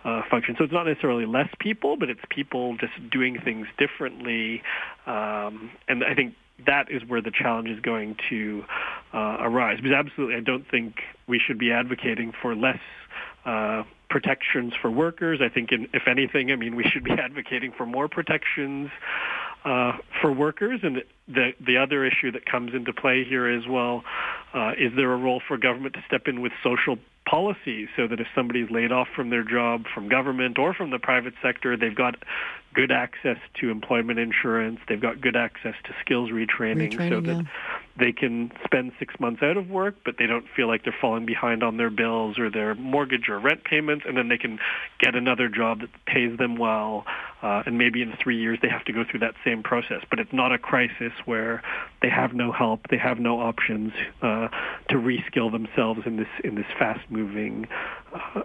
uh, 0.04 0.22
function. 0.28 0.54
So 0.58 0.64
it's 0.64 0.72
not 0.72 0.86
necessarily 0.86 1.26
less 1.26 1.48
people, 1.60 1.96
but 1.96 2.10
it's 2.10 2.20
people 2.28 2.76
just 2.76 2.92
doing 3.10 3.38
things 3.40 3.66
differently. 3.78 4.62
Um, 5.06 5.70
and 5.88 6.04
I 6.04 6.14
think 6.14 6.34
that 6.66 6.90
is 6.90 7.02
where 7.06 7.20
the 7.20 7.30
challenge 7.30 7.68
is 7.68 7.80
going 7.80 8.16
to 8.30 8.64
uh, 9.12 9.38
arise. 9.40 9.78
Because 9.82 9.96
absolutely, 9.96 10.36
I 10.36 10.40
don't 10.40 10.68
think 10.68 10.96
we 11.26 11.38
should 11.38 11.58
be 11.58 11.72
advocating 11.72 12.32
for 12.40 12.54
less 12.54 12.80
uh, 13.44 13.82
protections 14.10 14.72
for 14.80 14.90
workers. 14.90 15.40
I 15.42 15.48
think, 15.48 15.72
in, 15.72 15.88
if 15.92 16.02
anything, 16.06 16.52
I 16.52 16.56
mean, 16.56 16.76
we 16.76 16.84
should 16.84 17.04
be 17.04 17.12
advocating 17.18 17.72
for 17.76 17.86
more 17.86 18.08
protections. 18.08 18.90
uh, 19.64 19.92
for 20.20 20.32
workers. 20.32 20.80
And 20.82 21.02
the 21.28 21.50
the 21.64 21.76
other 21.76 22.04
issue 22.04 22.32
that 22.32 22.46
comes 22.46 22.74
into 22.74 22.92
play 22.92 23.24
here 23.24 23.48
as 23.48 23.66
well 23.68 24.02
uh, 24.54 24.72
is 24.72 24.92
there 24.96 25.12
a 25.12 25.16
role 25.16 25.40
for 25.46 25.56
government 25.56 25.94
to 25.94 26.02
step 26.06 26.22
in 26.26 26.40
with 26.40 26.52
social 26.62 26.96
policies 27.28 27.88
so 27.96 28.08
that 28.08 28.20
if 28.20 28.26
somebody's 28.34 28.70
laid 28.70 28.90
off 28.90 29.06
from 29.14 29.30
their 29.30 29.44
job 29.44 29.84
from 29.94 30.08
government 30.08 30.58
or 30.58 30.74
from 30.74 30.90
the 30.90 30.98
private 30.98 31.34
sector, 31.42 31.76
they've 31.76 31.94
got 31.94 32.16
good 32.74 32.90
access 32.90 33.38
to 33.60 33.70
employment 33.70 34.18
insurance, 34.18 34.80
they've 34.88 35.00
got 35.00 35.20
good 35.20 35.36
access 35.36 35.74
to 35.84 35.94
skills 36.00 36.30
retraining, 36.30 36.92
Retraining, 36.92 37.08
so 37.08 37.20
that 37.20 37.36
yeah. 37.36 37.42
they 37.98 38.12
can 38.12 38.50
spend 38.64 38.92
six 38.98 39.18
months 39.20 39.42
out 39.42 39.56
of 39.56 39.68
work, 39.68 39.96
but 40.04 40.16
they 40.18 40.26
don't 40.26 40.46
feel 40.56 40.68
like 40.68 40.84
they're 40.84 40.96
falling 41.00 41.26
behind 41.26 41.62
on 41.62 41.76
their 41.76 41.90
bills 41.90 42.38
or 42.38 42.50
their 42.50 42.74
mortgage 42.74 43.28
or 43.28 43.38
rent 43.38 43.64
payments, 43.64 44.04
and 44.06 44.16
then 44.16 44.28
they 44.28 44.38
can 44.38 44.58
get 44.98 45.14
another 45.14 45.48
job 45.48 45.80
that 45.80 45.90
pays 46.06 46.36
them 46.38 46.56
well. 46.56 47.04
Uh, 47.42 47.62
and 47.66 47.76
maybe 47.76 48.02
in 48.02 48.12
three 48.22 48.38
years 48.38 48.58
they 48.62 48.68
have 48.68 48.84
to 48.84 48.92
go 48.92 49.04
through 49.08 49.18
that 49.20 49.34
same 49.44 49.62
process, 49.62 50.02
but 50.08 50.20
it's 50.20 50.32
not 50.32 50.52
a 50.52 50.58
crisis 50.58 51.12
where 51.24 51.60
they 52.00 52.08
have 52.08 52.32
no 52.34 52.52
help, 52.52 52.86
they 52.88 52.96
have 52.96 53.18
no 53.18 53.40
options 53.40 53.92
uh, 54.22 54.48
to 54.88 54.94
reskill 54.94 55.50
themselves 55.50 56.02
in 56.06 56.16
this 56.16 56.28
in 56.44 56.54
this 56.54 56.66
fast-moving 56.78 57.66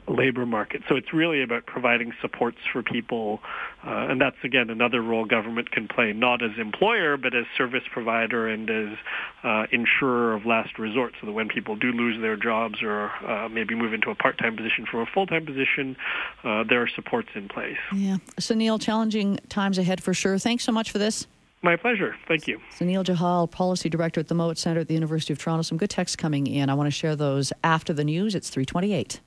labor 0.08 0.46
market. 0.46 0.82
So 0.88 0.96
it's 0.96 1.14
really 1.14 1.44
about 1.44 1.66
providing 1.66 2.14
supports 2.22 2.58
for 2.72 2.84
people, 2.84 3.40
uh, 3.86 4.08
and 4.10 4.20
that's 4.22 4.38
again 4.44 4.70
another 4.70 5.02
role 5.02 5.26
government 5.26 5.72
can 5.72 5.88
play, 5.88 6.14
not 6.14 6.44
as 6.44 6.52
employer 6.58 7.18
but 7.18 7.36
as 7.36 7.46
service 7.58 7.84
provider 7.92 8.48
and 8.48 8.70
as 8.70 8.98
uh, 9.44 9.66
insurer 9.72 10.34
of 10.34 10.46
last 10.46 10.80
resort, 10.80 11.14
so 11.20 11.28
that 11.28 11.34
when 11.34 11.48
people 11.48 11.76
do 11.76 11.92
lose 11.92 12.20
their 12.22 12.36
jobs 12.36 12.82
or 12.82 13.12
uh, 13.26 13.50
maybe 13.50 13.76
move 13.76 13.94
into 13.94 14.10
a 14.10 14.16
part-time 14.16 14.56
position 14.56 14.86
from 14.90 15.02
a 15.02 15.06
full-time 15.06 15.46
position, 15.46 15.96
uh, 16.44 16.64
there 16.64 16.82
are 16.82 16.90
supports 16.96 17.30
in 17.36 17.48
place. 17.48 17.78
Yeah. 17.94 18.18
Sunil, 18.40 18.82
challenging 18.82 19.40
times 19.50 19.78
ahead 19.78 20.02
for 20.02 20.14
sure. 20.14 20.38
Thanks 20.38 20.64
so 20.64 20.72
much 20.72 20.92
for 20.92 20.98
this. 20.98 21.28
My 21.64 21.76
pleasure. 21.76 22.16
Thank 22.28 22.48
you. 22.48 22.60
Sunil 22.80 23.04
Johal, 23.04 23.50
Policy 23.50 23.90
Director 23.90 24.20
at 24.20 24.28
the 24.28 24.36
Mowat 24.36 24.58
Center 24.58 24.80
at 24.82 24.88
the 24.88 24.94
University 24.94 25.34
of 25.34 25.40
Toronto. 25.40 25.64
Some 25.64 25.78
good 25.78 25.90
texts 25.90 26.16
coming 26.16 26.46
in. 26.46 26.70
I 26.70 26.76
want 26.76 26.88
to 26.88 26.92
share 26.92 27.16
those 27.16 27.52
after 27.64 27.94
the 27.94 28.04
news. 28.04 28.36
It's 28.36 28.50
328. 28.50 29.22